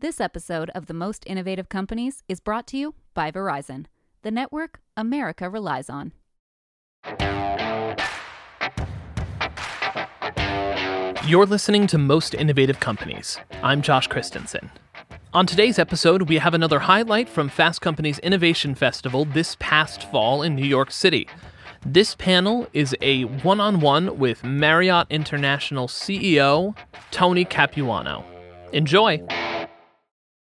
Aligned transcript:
This 0.00 0.20
episode 0.20 0.70
of 0.76 0.86
The 0.86 0.94
Most 0.94 1.24
Innovative 1.26 1.68
Companies 1.68 2.22
is 2.28 2.38
brought 2.38 2.68
to 2.68 2.76
you 2.76 2.94
by 3.14 3.32
Verizon, 3.32 3.86
the 4.22 4.30
network 4.30 4.78
America 4.96 5.50
relies 5.50 5.90
on. 5.90 6.12
You're 11.26 11.46
listening 11.46 11.88
to 11.88 11.98
Most 11.98 12.32
Innovative 12.32 12.78
Companies. 12.78 13.40
I'm 13.60 13.82
Josh 13.82 14.06
Christensen. 14.06 14.70
On 15.32 15.46
today's 15.46 15.80
episode, 15.80 16.28
we 16.28 16.36
have 16.36 16.54
another 16.54 16.78
highlight 16.78 17.28
from 17.28 17.48
Fast 17.48 17.80
Company's 17.80 18.20
Innovation 18.20 18.76
Festival 18.76 19.24
this 19.24 19.56
past 19.58 20.08
fall 20.12 20.44
in 20.44 20.54
New 20.54 20.64
York 20.64 20.92
City. 20.92 21.26
This 21.84 22.14
panel 22.14 22.68
is 22.72 22.94
a 23.02 23.22
one 23.24 23.58
on 23.58 23.80
one 23.80 24.16
with 24.16 24.44
Marriott 24.44 25.08
International 25.10 25.88
CEO 25.88 26.76
Tony 27.10 27.44
Capuano. 27.44 28.24
Enjoy! 28.72 29.20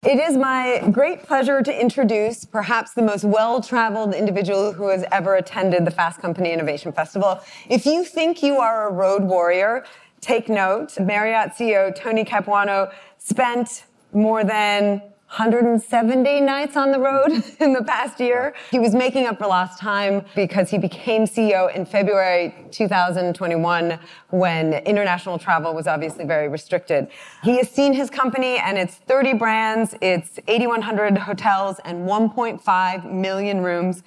It 0.01 0.17
is 0.17 0.37
my 0.37 0.87
great 0.93 1.23
pleasure 1.23 1.61
to 1.61 1.77
introduce 1.77 2.45
perhaps 2.45 2.93
the 2.93 3.01
most 3.01 3.25
well 3.25 3.61
traveled 3.61 4.15
individual 4.15 4.71
who 4.71 4.87
has 4.87 5.03
ever 5.11 5.35
attended 5.35 5.83
the 5.83 5.91
Fast 5.91 6.21
Company 6.21 6.53
Innovation 6.53 6.93
Festival. 6.93 7.41
If 7.67 7.85
you 7.85 8.05
think 8.05 8.41
you 8.41 8.59
are 8.59 8.87
a 8.87 8.93
road 8.93 9.23
warrior, 9.23 9.83
take 10.21 10.47
note. 10.47 10.97
Marriott 11.01 11.49
CEO 11.49 11.93
Tony 11.93 12.23
Capuano 12.23 12.89
spent 13.17 13.83
more 14.13 14.45
than 14.45 15.01
170 15.29 16.41
nights 16.41 16.75
on 16.75 16.91
the 16.91 16.99
road 16.99 17.31
in 17.59 17.71
the 17.71 17.83
past 17.83 18.19
year. 18.19 18.55
He 18.71 18.79
was 18.79 18.95
making 18.95 19.27
up 19.27 19.37
for 19.37 19.45
lost 19.45 19.79
time 19.79 20.25
because 20.35 20.71
he 20.71 20.79
became 20.79 21.25
CEO 21.25 21.73
in 21.73 21.85
February 21.85 22.55
2021 22.71 23.99
when 24.31 24.73
international 24.73 25.37
travel 25.37 25.75
was 25.75 25.85
obviously 25.85 26.25
very 26.25 26.47
restricted. 26.47 27.09
He 27.43 27.57
has 27.57 27.69
seen 27.69 27.93
his 27.93 28.09
company 28.09 28.57
and 28.57 28.75
its 28.75 28.95
30 28.95 29.33
brands, 29.33 29.93
its 30.01 30.39
8,100 30.47 31.15
hotels, 31.19 31.79
and 31.85 32.07
1.5 32.07 33.11
million 33.11 33.61
rooms 33.61 34.01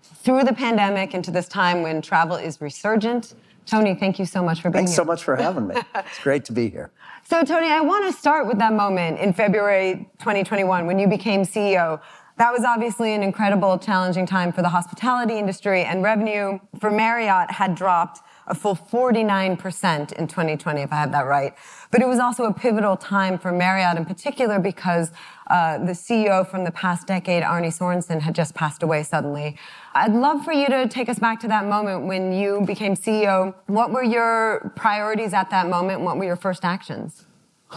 through 0.00 0.44
the 0.44 0.52
pandemic 0.52 1.12
into 1.12 1.32
this 1.32 1.48
time 1.48 1.82
when 1.82 2.00
travel 2.00 2.36
is 2.36 2.60
resurgent. 2.60 3.34
Tony, 3.68 3.94
thank 3.94 4.18
you 4.18 4.24
so 4.24 4.42
much 4.42 4.62
for 4.62 4.70
being 4.70 4.86
Thanks 4.86 4.96
here. 4.96 5.04
Thanks 5.04 5.22
so 5.22 5.32
much 5.32 5.36
for 5.36 5.36
having 5.36 5.68
me. 5.68 5.74
it's 5.94 6.18
great 6.20 6.44
to 6.46 6.52
be 6.52 6.68
here. 6.68 6.90
So, 7.24 7.44
Tony, 7.44 7.66
I 7.66 7.82
want 7.82 8.10
to 8.10 8.18
start 8.18 8.46
with 8.46 8.58
that 8.58 8.72
moment 8.72 9.18
in 9.18 9.34
February 9.34 10.08
2021 10.18 10.86
when 10.86 10.98
you 10.98 11.06
became 11.06 11.42
CEO. 11.42 12.00
That 12.38 12.52
was 12.54 12.64
obviously 12.64 13.12
an 13.12 13.22
incredible, 13.22 13.78
challenging 13.78 14.24
time 14.24 14.50
for 14.50 14.62
the 14.62 14.70
hospitality 14.70 15.36
industry, 15.36 15.82
and 15.82 16.02
revenue 16.02 16.58
for 16.80 16.90
Marriott 16.90 17.50
had 17.50 17.74
dropped 17.74 18.22
a 18.46 18.54
full 18.54 18.76
49% 18.76 20.12
in 20.12 20.26
2020, 20.26 20.80
if 20.80 20.92
I 20.92 20.96
have 20.96 21.12
that 21.12 21.26
right. 21.26 21.54
But 21.90 22.00
it 22.00 22.06
was 22.06 22.18
also 22.18 22.44
a 22.44 22.54
pivotal 22.54 22.96
time 22.96 23.38
for 23.38 23.52
Marriott 23.52 23.98
in 23.98 24.06
particular 24.06 24.58
because 24.58 25.12
uh, 25.48 25.78
the 25.78 25.92
CEO 25.92 26.46
from 26.48 26.64
the 26.64 26.70
past 26.70 27.06
decade, 27.06 27.42
Arne 27.42 27.70
Sorenson, 27.70 28.20
had 28.20 28.34
just 28.34 28.54
passed 28.54 28.82
away 28.82 29.02
suddenly. 29.02 29.58
I'd 29.98 30.12
love 30.12 30.44
for 30.44 30.52
you 30.52 30.66
to 30.68 30.86
take 30.86 31.08
us 31.08 31.18
back 31.18 31.40
to 31.40 31.48
that 31.48 31.66
moment 31.66 32.06
when 32.06 32.32
you 32.32 32.60
became 32.64 32.94
CEO. 32.94 33.52
What 33.66 33.90
were 33.90 34.04
your 34.04 34.72
priorities 34.76 35.34
at 35.34 35.50
that 35.50 35.68
moment? 35.68 36.02
What 36.02 36.18
were 36.18 36.24
your 36.24 36.36
first 36.36 36.64
actions? 36.64 37.26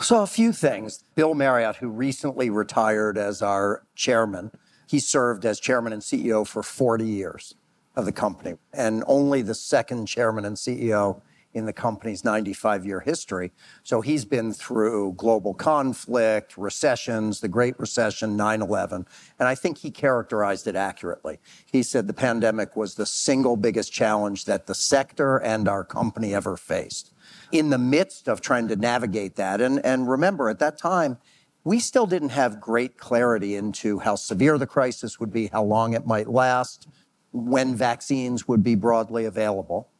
So, 0.03 0.21
a 0.21 0.27
few 0.27 0.53
things. 0.53 1.03
Bill 1.15 1.33
Marriott, 1.33 1.77
who 1.77 1.89
recently 1.89 2.51
retired 2.51 3.17
as 3.17 3.41
our 3.41 3.83
chairman, 3.95 4.51
he 4.87 4.99
served 4.99 5.45
as 5.47 5.59
chairman 5.59 5.93
and 5.93 6.01
CEO 6.03 6.45
for 6.45 6.61
40 6.61 7.05
years 7.05 7.55
of 7.95 8.05
the 8.05 8.11
company, 8.11 8.55
and 8.71 9.03
only 9.07 9.41
the 9.41 9.55
second 9.55 10.05
chairman 10.05 10.45
and 10.45 10.57
CEO 10.57 11.21
in 11.53 11.65
the 11.65 11.73
company's 11.73 12.23
95 12.23 12.85
year 12.85 12.99
history. 13.01 13.51
So 13.83 14.01
he's 14.01 14.25
been 14.25 14.53
through 14.53 15.13
global 15.17 15.53
conflict, 15.53 16.57
recessions, 16.57 17.39
the 17.41 17.47
Great 17.47 17.79
Recession, 17.79 18.37
9 18.37 18.61
11, 18.61 19.05
and 19.39 19.47
I 19.47 19.55
think 19.55 19.79
he 19.79 19.91
characterized 19.91 20.67
it 20.67 20.75
accurately. 20.75 21.39
He 21.71 21.83
said 21.83 22.07
the 22.07 22.13
pandemic 22.13 22.75
was 22.75 22.95
the 22.95 23.05
single 23.05 23.57
biggest 23.57 23.91
challenge 23.91 24.45
that 24.45 24.67
the 24.67 24.75
sector 24.75 25.37
and 25.37 25.67
our 25.67 25.83
company 25.83 26.33
ever 26.33 26.57
faced. 26.57 27.13
In 27.51 27.69
the 27.69 27.77
midst 27.77 28.27
of 28.27 28.41
trying 28.41 28.67
to 28.69 28.75
navigate 28.75 29.35
that, 29.35 29.61
and, 29.61 29.83
and 29.85 30.09
remember, 30.09 30.49
at 30.49 30.59
that 30.59 30.77
time, 30.77 31.17
we 31.63 31.79
still 31.79 32.07
didn't 32.07 32.29
have 32.29 32.59
great 32.59 32.97
clarity 32.97 33.55
into 33.55 33.99
how 33.99 34.15
severe 34.15 34.57
the 34.57 34.65
crisis 34.65 35.19
would 35.19 35.31
be, 35.31 35.47
how 35.47 35.63
long 35.63 35.93
it 35.93 36.07
might 36.07 36.27
last, 36.27 36.87
when 37.31 37.75
vaccines 37.75 38.47
would 38.47 38.63
be 38.63 38.75
broadly 38.75 39.25
available. 39.25 39.90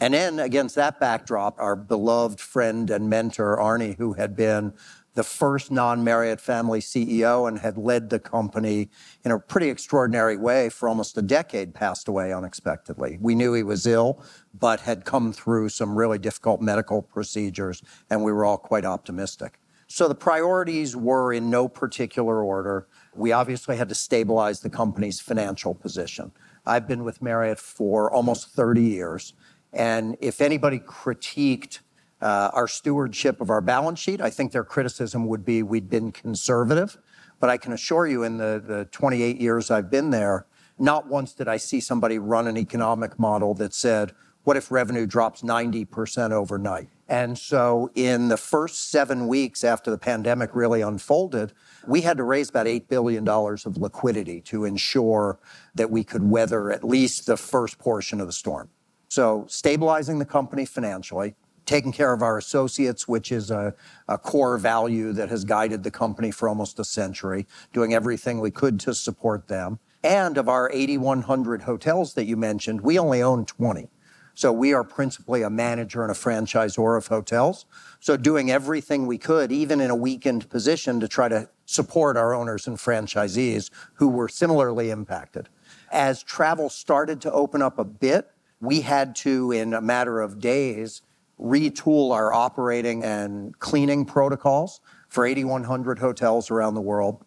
And 0.00 0.12
then, 0.12 0.38
against 0.40 0.74
that 0.74 0.98
backdrop, 0.98 1.58
our 1.58 1.76
beloved 1.76 2.40
friend 2.40 2.90
and 2.90 3.08
mentor, 3.08 3.56
Arnie, 3.56 3.96
who 3.96 4.14
had 4.14 4.34
been 4.34 4.74
the 5.14 5.22
first 5.22 5.70
non 5.70 6.02
Marriott 6.02 6.40
family 6.40 6.80
CEO 6.80 7.48
and 7.48 7.58
had 7.58 7.78
led 7.78 8.10
the 8.10 8.18
company 8.18 8.90
in 9.24 9.30
a 9.30 9.38
pretty 9.38 9.68
extraordinary 9.68 10.36
way 10.36 10.68
for 10.68 10.88
almost 10.88 11.16
a 11.16 11.22
decade, 11.22 11.74
passed 11.74 12.08
away 12.08 12.32
unexpectedly. 12.32 13.18
We 13.20 13.34
knew 13.34 13.54
he 13.54 13.62
was 13.62 13.86
ill, 13.86 14.22
but 14.52 14.80
had 14.80 15.04
come 15.04 15.32
through 15.32 15.68
some 15.68 15.96
really 15.96 16.18
difficult 16.18 16.60
medical 16.60 17.00
procedures, 17.00 17.82
and 18.10 18.22
we 18.22 18.32
were 18.32 18.44
all 18.44 18.58
quite 18.58 18.84
optimistic. 18.84 19.60
So 19.86 20.08
the 20.08 20.14
priorities 20.14 20.96
were 20.96 21.32
in 21.32 21.50
no 21.50 21.68
particular 21.68 22.42
order. 22.42 22.88
We 23.14 23.32
obviously 23.32 23.76
had 23.76 23.88
to 23.90 23.94
stabilize 23.94 24.60
the 24.60 24.70
company's 24.70 25.20
financial 25.20 25.74
position. 25.74 26.32
I've 26.66 26.88
been 26.88 27.04
with 27.04 27.22
Marriott 27.22 27.58
for 27.58 28.10
almost 28.10 28.48
30 28.48 28.82
years. 28.82 29.34
And 29.74 30.16
if 30.20 30.40
anybody 30.40 30.78
critiqued 30.78 31.80
uh, 32.22 32.50
our 32.54 32.68
stewardship 32.68 33.40
of 33.40 33.50
our 33.50 33.60
balance 33.60 33.98
sheet, 33.98 34.20
I 34.20 34.30
think 34.30 34.52
their 34.52 34.64
criticism 34.64 35.26
would 35.26 35.44
be 35.44 35.62
we'd 35.62 35.90
been 35.90 36.12
conservative. 36.12 36.96
But 37.40 37.50
I 37.50 37.58
can 37.58 37.72
assure 37.72 38.06
you, 38.06 38.22
in 38.22 38.38
the, 38.38 38.62
the 38.64 38.84
28 38.86 39.40
years 39.40 39.70
I've 39.70 39.90
been 39.90 40.10
there, 40.10 40.46
not 40.78 41.08
once 41.08 41.34
did 41.34 41.48
I 41.48 41.56
see 41.56 41.80
somebody 41.80 42.18
run 42.18 42.46
an 42.46 42.56
economic 42.56 43.18
model 43.18 43.52
that 43.54 43.74
said, 43.74 44.12
what 44.44 44.56
if 44.56 44.70
revenue 44.70 45.06
drops 45.06 45.42
90% 45.42 46.30
overnight? 46.30 46.88
And 47.08 47.36
so, 47.38 47.90
in 47.94 48.28
the 48.28 48.36
first 48.36 48.90
seven 48.90 49.26
weeks 49.26 49.62
after 49.62 49.90
the 49.90 49.98
pandemic 49.98 50.54
really 50.54 50.80
unfolded, 50.80 51.52
we 51.86 52.00
had 52.02 52.16
to 52.16 52.24
raise 52.24 52.48
about 52.48 52.66
$8 52.66 52.88
billion 52.88 53.28
of 53.28 53.76
liquidity 53.76 54.40
to 54.42 54.64
ensure 54.64 55.38
that 55.74 55.90
we 55.90 56.04
could 56.04 56.30
weather 56.30 56.70
at 56.70 56.84
least 56.84 57.26
the 57.26 57.36
first 57.36 57.78
portion 57.78 58.20
of 58.20 58.26
the 58.26 58.32
storm. 58.32 58.70
So, 59.08 59.44
stabilizing 59.48 60.18
the 60.18 60.24
company 60.24 60.64
financially, 60.64 61.34
taking 61.66 61.92
care 61.92 62.12
of 62.12 62.22
our 62.22 62.38
associates, 62.38 63.08
which 63.08 63.32
is 63.32 63.50
a, 63.50 63.74
a, 64.08 64.18
core 64.18 64.58
value 64.58 65.12
that 65.12 65.28
has 65.30 65.44
guided 65.44 65.82
the 65.82 65.90
company 65.90 66.30
for 66.30 66.48
almost 66.48 66.78
a 66.78 66.84
century, 66.84 67.46
doing 67.72 67.94
everything 67.94 68.40
we 68.40 68.50
could 68.50 68.78
to 68.80 68.94
support 68.94 69.48
them. 69.48 69.78
And 70.02 70.36
of 70.36 70.48
our 70.48 70.70
8,100 70.72 71.62
hotels 71.62 72.14
that 72.14 72.26
you 72.26 72.36
mentioned, 72.36 72.82
we 72.82 72.98
only 72.98 73.22
own 73.22 73.46
20. 73.46 73.88
So 74.34 74.52
we 74.52 74.74
are 74.74 74.82
principally 74.82 75.42
a 75.42 75.50
manager 75.50 76.02
and 76.02 76.10
a 76.10 76.14
franchisor 76.14 76.98
of 76.98 77.06
hotels. 77.06 77.66
So 78.00 78.16
doing 78.16 78.50
everything 78.50 79.06
we 79.06 79.16
could, 79.16 79.52
even 79.52 79.80
in 79.80 79.90
a 79.90 79.96
weakened 79.96 80.50
position, 80.50 80.98
to 81.00 81.08
try 81.08 81.28
to 81.28 81.48
support 81.66 82.16
our 82.16 82.34
owners 82.34 82.66
and 82.66 82.76
franchisees 82.76 83.70
who 83.94 84.08
were 84.08 84.28
similarly 84.28 84.90
impacted. 84.90 85.48
As 85.92 86.22
travel 86.22 86.68
started 86.68 87.20
to 87.22 87.32
open 87.32 87.62
up 87.62 87.78
a 87.78 87.84
bit, 87.84 88.33
we 88.60 88.80
had 88.80 89.14
to, 89.16 89.52
in 89.52 89.74
a 89.74 89.80
matter 89.80 90.20
of 90.20 90.38
days, 90.38 91.02
retool 91.38 92.12
our 92.12 92.32
operating 92.32 93.02
and 93.02 93.58
cleaning 93.58 94.04
protocols 94.04 94.80
for 95.08 95.26
8,100 95.26 95.98
hotels 95.98 96.50
around 96.50 96.74
the 96.74 96.80
world, 96.80 97.24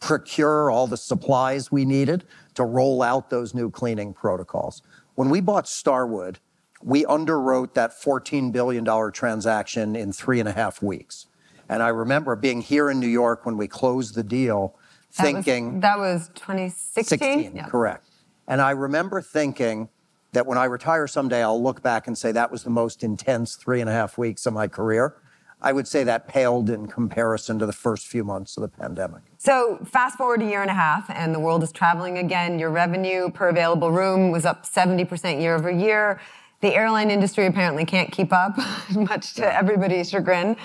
procure 0.00 0.70
all 0.70 0.86
the 0.86 0.96
supplies 0.96 1.70
we 1.70 1.84
needed 1.84 2.24
to 2.54 2.64
roll 2.64 3.02
out 3.02 3.30
those 3.30 3.54
new 3.54 3.70
cleaning 3.70 4.12
protocols. 4.12 4.82
When 5.14 5.30
we 5.30 5.40
bought 5.40 5.68
Starwood, 5.68 6.38
we 6.82 7.04
underwrote 7.04 7.74
that 7.74 7.90
$14 7.90 8.52
billion 8.52 9.12
transaction 9.12 9.96
in 9.96 10.12
three 10.12 10.40
and 10.40 10.48
a 10.48 10.52
half 10.52 10.80
weeks. 10.82 11.26
And 11.68 11.82
I 11.82 11.88
remember 11.88 12.36
being 12.36 12.60
here 12.60 12.90
in 12.90 13.00
New 13.00 13.08
York 13.08 13.44
when 13.44 13.56
we 13.56 13.68
closed 13.68 14.14
the 14.14 14.22
deal, 14.22 14.76
that 15.16 15.22
thinking. 15.22 15.74
Was, 15.74 15.82
that 15.82 15.98
was 15.98 16.30
2016? 16.34 17.18
16, 17.18 17.56
yeah. 17.56 17.66
correct. 17.66 18.04
And 18.46 18.60
I 18.60 18.70
remember 18.70 19.20
thinking 19.20 19.88
that 20.32 20.46
when 20.46 20.58
I 20.58 20.64
retire 20.64 21.06
someday, 21.06 21.42
I'll 21.42 21.62
look 21.62 21.82
back 21.82 22.06
and 22.06 22.16
say 22.16 22.32
that 22.32 22.50
was 22.50 22.64
the 22.64 22.70
most 22.70 23.02
intense 23.02 23.54
three 23.56 23.80
and 23.80 23.88
a 23.88 23.92
half 23.92 24.18
weeks 24.18 24.46
of 24.46 24.52
my 24.52 24.68
career. 24.68 25.14
I 25.60 25.72
would 25.72 25.88
say 25.88 26.04
that 26.04 26.28
paled 26.28 26.70
in 26.70 26.86
comparison 26.86 27.58
to 27.58 27.66
the 27.66 27.72
first 27.72 28.06
few 28.06 28.22
months 28.22 28.56
of 28.56 28.60
the 28.60 28.68
pandemic. 28.68 29.22
So, 29.38 29.78
fast 29.84 30.16
forward 30.16 30.40
a 30.40 30.44
year 30.44 30.62
and 30.62 30.70
a 30.70 30.74
half, 30.74 31.10
and 31.10 31.34
the 31.34 31.40
world 31.40 31.64
is 31.64 31.72
traveling 31.72 32.18
again. 32.18 32.60
Your 32.60 32.70
revenue 32.70 33.28
per 33.30 33.48
available 33.48 33.90
room 33.90 34.30
was 34.30 34.44
up 34.44 34.64
70% 34.64 35.40
year 35.40 35.56
over 35.56 35.70
year. 35.70 36.20
The 36.60 36.74
airline 36.74 37.10
industry 37.10 37.46
apparently 37.46 37.84
can't 37.84 38.12
keep 38.12 38.32
up, 38.32 38.56
much 38.94 39.34
to 39.34 39.52
everybody's 39.52 40.10
chagrin. 40.10 40.56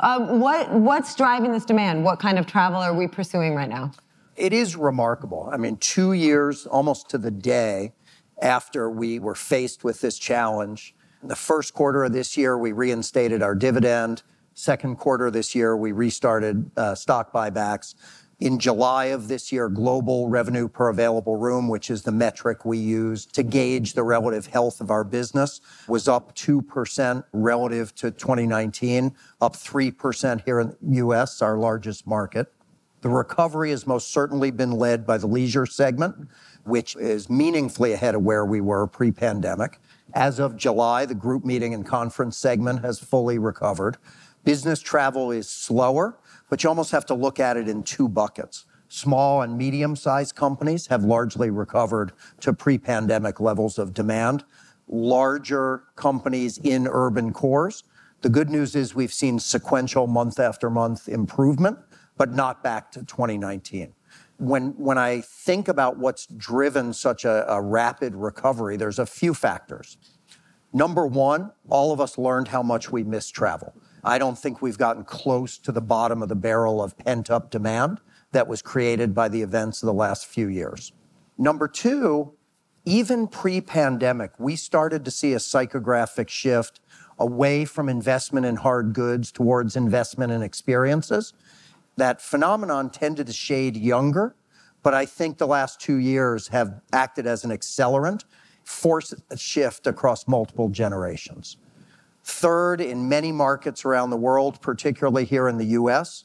Um, 0.00 0.40
what, 0.40 0.70
what's 0.70 1.14
driving 1.14 1.52
this 1.52 1.64
demand? 1.64 2.04
What 2.04 2.18
kind 2.18 2.38
of 2.38 2.46
travel 2.46 2.78
are 2.78 2.94
we 2.94 3.06
pursuing 3.06 3.54
right 3.54 3.68
now? 3.68 3.92
It 4.36 4.52
is 4.52 4.76
remarkable. 4.76 5.48
I 5.50 5.56
mean, 5.56 5.76
two 5.76 6.12
years 6.12 6.66
almost 6.66 7.08
to 7.10 7.18
the 7.18 7.30
day 7.30 7.92
after 8.42 8.90
we 8.90 9.18
were 9.18 9.34
faced 9.34 9.84
with 9.84 10.00
this 10.00 10.18
challenge, 10.18 10.94
in 11.22 11.28
the 11.28 11.36
first 11.36 11.72
quarter 11.72 12.04
of 12.04 12.12
this 12.12 12.36
year, 12.36 12.58
we 12.58 12.72
reinstated 12.72 13.42
our 13.42 13.54
dividend. 13.54 14.22
Second 14.54 14.96
quarter 14.96 15.30
this 15.30 15.54
year, 15.54 15.76
we 15.76 15.92
restarted 15.92 16.70
uh, 16.76 16.94
stock 16.94 17.32
buybacks. 17.32 17.94
In 18.40 18.58
July 18.58 19.06
of 19.06 19.28
this 19.28 19.52
year, 19.52 19.68
global 19.68 20.28
revenue 20.28 20.66
per 20.66 20.88
available 20.88 21.36
room, 21.36 21.68
which 21.68 21.90
is 21.90 22.02
the 22.02 22.10
metric 22.10 22.64
we 22.64 22.76
use 22.76 23.24
to 23.26 23.44
gauge 23.44 23.92
the 23.92 24.02
relative 24.02 24.46
health 24.46 24.80
of 24.80 24.90
our 24.90 25.04
business, 25.04 25.60
was 25.86 26.08
up 26.08 26.34
2% 26.34 27.22
relative 27.32 27.94
to 27.94 28.10
2019, 28.10 29.14
up 29.40 29.54
3% 29.54 30.44
here 30.44 30.58
in 30.58 30.68
the 30.82 30.96
U.S., 30.96 31.40
our 31.40 31.56
largest 31.56 32.04
market. 32.04 32.52
The 33.02 33.08
recovery 33.08 33.70
has 33.70 33.86
most 33.86 34.12
certainly 34.12 34.50
been 34.50 34.72
led 34.72 35.06
by 35.06 35.18
the 35.18 35.26
leisure 35.26 35.66
segment, 35.66 36.28
which 36.64 36.96
is 36.96 37.28
meaningfully 37.28 37.92
ahead 37.92 38.14
of 38.14 38.22
where 38.22 38.44
we 38.44 38.60
were 38.60 38.86
pre-pandemic. 38.86 39.78
As 40.14 40.38
of 40.38 40.56
July, 40.56 41.06
the 41.06 41.14
group 41.14 41.44
meeting 41.44 41.74
and 41.74 41.86
conference 41.86 42.36
segment 42.36 42.84
has 42.84 42.98
fully 42.98 43.38
recovered. 43.38 43.96
Business 44.44 44.80
travel 44.80 45.30
is 45.30 45.48
slower, 45.48 46.18
but 46.50 46.62
you 46.62 46.68
almost 46.68 46.90
have 46.90 47.06
to 47.06 47.14
look 47.14 47.40
at 47.40 47.56
it 47.56 47.68
in 47.68 47.82
two 47.82 48.08
buckets. 48.08 48.66
Small 48.88 49.42
and 49.42 49.56
medium-sized 49.56 50.34
companies 50.34 50.88
have 50.88 51.02
largely 51.04 51.48
recovered 51.48 52.12
to 52.40 52.52
pre-pandemic 52.52 53.40
levels 53.40 53.78
of 53.78 53.94
demand. 53.94 54.44
Larger 54.86 55.84
companies 55.96 56.58
in 56.58 56.86
urban 56.86 57.32
cores, 57.32 57.84
the 58.20 58.28
good 58.28 58.50
news 58.50 58.76
is 58.76 58.94
we've 58.94 59.12
seen 59.12 59.38
sequential 59.38 60.06
month-after-month 60.06 61.08
improvement, 61.08 61.78
but 62.16 62.32
not 62.32 62.62
back 62.62 62.92
to 62.92 63.00
2019. 63.00 63.94
When 64.42 64.72
when 64.76 64.98
I 64.98 65.20
think 65.20 65.68
about 65.68 65.98
what's 65.98 66.26
driven 66.26 66.92
such 66.94 67.24
a 67.24 67.60
rapid 67.62 68.16
recovery, 68.16 68.76
there's 68.76 68.98
a 68.98 69.06
few 69.06 69.34
factors. 69.34 69.96
Number 70.72 71.06
one, 71.06 71.52
all 71.68 71.92
of 71.92 72.00
us 72.00 72.18
learned 72.18 72.48
how 72.48 72.60
much 72.60 72.90
we 72.90 73.04
miss 73.04 73.30
travel. 73.30 73.72
I 74.02 74.18
don't 74.18 74.36
think 74.36 74.60
we've 74.60 74.78
gotten 74.78 75.04
close 75.04 75.58
to 75.58 75.70
the 75.70 75.80
bottom 75.80 76.22
of 76.24 76.28
the 76.28 76.34
barrel 76.34 76.82
of 76.82 76.98
pent-up 76.98 77.52
demand 77.52 78.00
that 78.32 78.48
was 78.48 78.62
created 78.62 79.14
by 79.14 79.28
the 79.28 79.42
events 79.42 79.80
of 79.80 79.86
the 79.86 79.92
last 79.92 80.26
few 80.26 80.48
years. 80.48 80.92
Number 81.38 81.68
two, 81.68 82.32
even 82.84 83.28
pre-pandemic, 83.28 84.32
we 84.40 84.56
started 84.56 85.04
to 85.04 85.12
see 85.12 85.34
a 85.34 85.38
psychographic 85.38 86.28
shift 86.28 86.80
away 87.16 87.64
from 87.64 87.88
investment 87.88 88.44
in 88.44 88.56
hard 88.56 88.92
goods 88.92 89.30
towards 89.30 89.76
investment 89.76 90.32
in 90.32 90.42
experiences. 90.42 91.32
That 91.96 92.20
phenomenon 92.20 92.90
tended 92.90 93.26
to 93.26 93.32
shade 93.32 93.76
younger, 93.76 94.34
but 94.82 94.94
I 94.94 95.06
think 95.06 95.38
the 95.38 95.46
last 95.46 95.80
two 95.80 95.96
years 95.96 96.48
have 96.48 96.80
acted 96.92 97.26
as 97.26 97.44
an 97.44 97.50
accelerant, 97.50 98.24
force 98.64 99.14
a 99.30 99.36
shift 99.36 99.86
across 99.86 100.26
multiple 100.26 100.68
generations. 100.68 101.56
Third, 102.24 102.80
in 102.80 103.08
many 103.08 103.32
markets 103.32 103.84
around 103.84 104.10
the 104.10 104.16
world, 104.16 104.60
particularly 104.60 105.24
here 105.24 105.48
in 105.48 105.58
the 105.58 105.66
U.S., 105.66 106.24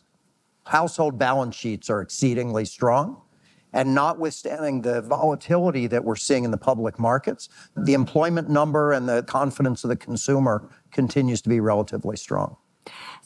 household 0.66 1.18
balance 1.18 1.56
sheets 1.56 1.90
are 1.90 2.02
exceedingly 2.02 2.66
strong. 2.66 3.22
And 3.74 3.94
notwithstanding 3.94 4.82
the 4.82 5.02
volatility 5.02 5.88
that 5.88 6.04
we're 6.04 6.16
seeing 6.16 6.46
in 6.46 6.52
the 6.52 6.58
public 6.58 6.98
markets, 7.00 7.50
the 7.76 7.94
employment 7.94 8.50
number 8.50 8.94
and 8.94 9.10
the 9.10 9.24
confidence 9.24 9.84
of 9.84 9.90
the 9.90 9.96
consumer 9.96 10.70
continues 10.92 11.42
to 11.42 11.50
be 11.50 11.60
relatively 11.60 12.16
strong. 12.16 12.58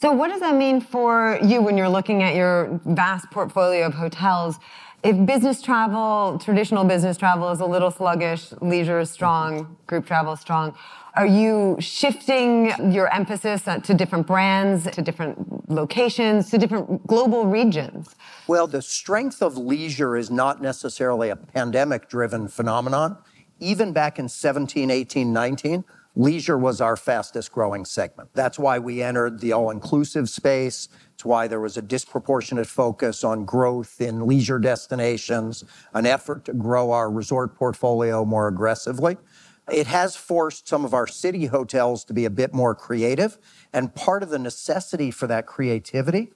So, 0.00 0.12
what 0.12 0.28
does 0.28 0.40
that 0.40 0.56
mean 0.56 0.80
for 0.80 1.38
you 1.42 1.62
when 1.62 1.76
you're 1.76 1.88
looking 1.88 2.22
at 2.22 2.34
your 2.34 2.80
vast 2.84 3.30
portfolio 3.30 3.86
of 3.86 3.94
hotels? 3.94 4.58
If 5.02 5.26
business 5.26 5.60
travel, 5.60 6.38
traditional 6.38 6.84
business 6.84 7.16
travel 7.16 7.50
is 7.50 7.58
a 7.60 7.66
little 7.66 7.90
sluggish, 7.90 8.52
leisure 8.60 9.00
is 9.00 9.10
strong, 9.10 9.76
group 9.88 10.06
travel 10.06 10.32
is 10.32 10.40
strong, 10.40 10.76
are 11.14 11.26
you 11.26 11.76
shifting 11.78 12.72
your 12.92 13.12
emphasis 13.12 13.62
to 13.64 13.94
different 13.94 14.26
brands, 14.26 14.90
to 14.90 15.02
different 15.02 15.68
locations, 15.68 16.50
to 16.50 16.58
different 16.58 17.06
global 17.06 17.46
regions? 17.46 18.14
Well, 18.46 18.66
the 18.66 18.80
strength 18.80 19.42
of 19.42 19.58
leisure 19.58 20.16
is 20.16 20.30
not 20.30 20.62
necessarily 20.62 21.28
a 21.28 21.36
pandemic-driven 21.36 22.48
phenomenon. 22.48 23.18
Even 23.60 23.92
back 23.92 24.18
in 24.18 24.24
2017, 24.24 24.88
2018, 24.88 25.26
2019, 25.34 25.84
leisure 26.14 26.58
was 26.58 26.80
our 26.80 26.96
fastest-growing 26.96 27.84
segment. 27.84 28.30
That's 28.34 28.58
why 28.58 28.78
we 28.78 29.02
entered 29.02 29.40
the 29.40 29.52
all-inclusive 29.52 30.28
space. 30.28 30.88
It's 31.14 31.24
why 31.24 31.48
there 31.48 31.60
was 31.60 31.76
a 31.76 31.82
disproportionate 31.82 32.66
focus 32.66 33.24
on 33.24 33.44
growth 33.44 34.00
in 34.00 34.26
leisure 34.26 34.58
destinations, 34.58 35.64
an 35.94 36.06
effort 36.06 36.44
to 36.46 36.52
grow 36.52 36.90
our 36.90 37.10
resort 37.10 37.54
portfolio 37.54 38.24
more 38.24 38.48
aggressively. 38.48 39.16
It 39.70 39.86
has 39.86 40.16
forced 40.16 40.68
some 40.68 40.84
of 40.84 40.92
our 40.92 41.06
city 41.06 41.46
hotels 41.46 42.04
to 42.04 42.12
be 42.12 42.24
a 42.24 42.30
bit 42.30 42.52
more 42.52 42.74
creative, 42.74 43.38
and 43.72 43.94
part 43.94 44.22
of 44.22 44.28
the 44.28 44.38
necessity 44.38 45.10
for 45.10 45.26
that 45.28 45.46
creativity 45.46 46.32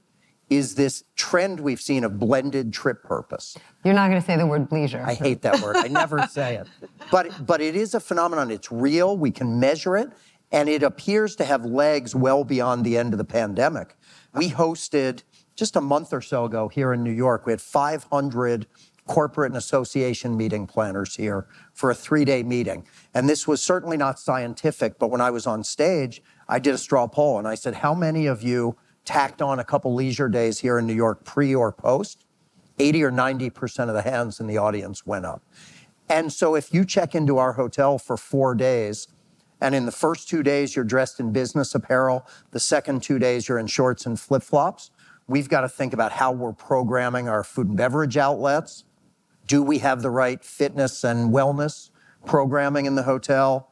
is 0.49 0.77
this 0.77 1.05
trend 1.17 1.61
we've 1.61 1.81
seen 1.81 2.05
of 2.05 2.19
blended 2.19 2.73
trip 2.73 3.03
purpose. 3.03 3.57
You're 3.85 3.95
not 3.95 4.09
going 4.09 4.21
to 4.21 4.27
say 4.27 4.37
the 4.37 4.47
word 4.47 4.69
bleisure. 4.69 5.05
I 5.05 5.15
hate 5.15 5.43
that 5.43 5.61
word. 5.61 5.77
I 5.77 5.89
never 5.89 6.27
say 6.31 6.57
it. 6.57 6.69
But 7.11 7.47
but 7.47 7.61
it 7.61 7.75
is 7.75 7.95
a 7.95 8.01
phenomenon. 8.01 8.51
It's 8.51 8.71
real. 8.71 9.17
We 9.17 9.31
can 9.31 9.59
measure 9.59 9.97
it, 9.97 10.11
and 10.53 10.69
it 10.69 10.83
appears 10.83 11.37
to 11.37 11.45
have 11.45 11.65
legs 11.65 12.15
well 12.15 12.45
beyond 12.45 12.85
the 12.85 12.97
end 12.97 13.13
of 13.13 13.19
the 13.19 13.25
pandemic. 13.25 13.97
We 14.35 14.51
hosted, 14.51 15.23
just 15.57 15.75
a 15.77 15.81
month 15.81 16.13
or 16.13 16.21
so 16.21 16.45
ago 16.45 16.69
here 16.69 16.93
in 16.93 17.03
New 17.03 17.13
York, 17.13 17.47
we 17.47 17.53
had 17.53 17.61
500 17.61 18.67
corporate 19.07 19.53
and 19.53 19.57
association 19.57 20.37
meeting 20.37 20.67
planners 20.67 21.15
here 21.15 21.47
for 21.73 21.91
a 21.91 21.95
three-day 21.95 22.43
meeting. 22.43 22.85
And 23.15 23.29
this 23.29 23.47
was 23.47 23.63
certainly 23.63 23.97
not 23.97 24.19
scientific, 24.19 24.99
but 24.99 25.11
when 25.11 25.21
I 25.21 25.31
was 25.31 25.47
on 25.47 25.63
stage, 25.63 26.23
I 26.49 26.59
did 26.59 26.75
a 26.75 26.79
straw 26.79 27.07
poll, 27.07 27.39
and 27.39 27.47
I 27.49 27.55
said, 27.55 27.77
"How 27.77 27.95
many 27.95 28.27
of 28.27 28.43
you 28.43 28.77
tacked 29.07 29.41
on 29.41 29.59
a 29.59 29.65
couple 29.65 29.95
leisure 29.95 30.29
days 30.29 30.59
here 30.59 30.79
in 30.79 30.87
New 30.87 30.95
York 30.95 31.25
pre 31.25 31.55
or 31.55 31.73
post?" 31.73 32.27
80 32.79 33.05
or 33.05 33.11
90% 33.11 33.89
of 33.89 33.95
the 33.95 34.03
hands 34.03 34.39
in 34.39 34.47
the 34.47 34.59
audience 34.59 35.07
went 35.07 35.25
up. 35.25 35.43
And 36.09 36.33
so 36.33 36.55
if 36.55 36.73
you 36.73 36.85
check 36.85 37.15
into 37.15 37.39
our 37.39 37.55
hotel 37.55 37.99
for 37.99 38.17
four 38.17 38.55
days, 38.55 39.09
and 39.61 39.75
in 39.75 39.87
the 39.87 39.93
first 39.93 40.29
two 40.29 40.43
days 40.43 40.77
you're 40.77 40.85
dressed 40.85 41.19
in 41.19 41.33
business 41.33 41.75
apparel, 41.75 42.27
the 42.51 42.61
second 42.61 43.03
two 43.03 43.19
days 43.19 43.49
you're 43.49 43.59
in 43.59 43.67
shorts 43.67 44.07
and 44.07 44.21
flip-flops, 44.21 44.91
we've 45.27 45.49
got 45.49 45.63
to 45.63 45.69
think 45.69 45.93
about 45.93 46.13
how 46.13 46.31
we're 46.31 46.53
programming 46.53 47.29
our 47.29 47.43
food 47.43 47.69
and 47.69 47.77
beverage 47.77 48.17
outlets. 48.17 48.85
Do 49.47 49.63
we 49.63 49.79
have 49.79 50.03
the 50.03 50.11
right 50.11 50.45
fitness 50.45 51.03
and 51.03 51.33
wellness 51.33 51.91
programming 52.25 52.87
in 52.87 52.95
the 52.95 53.05
hotel? 53.05 53.71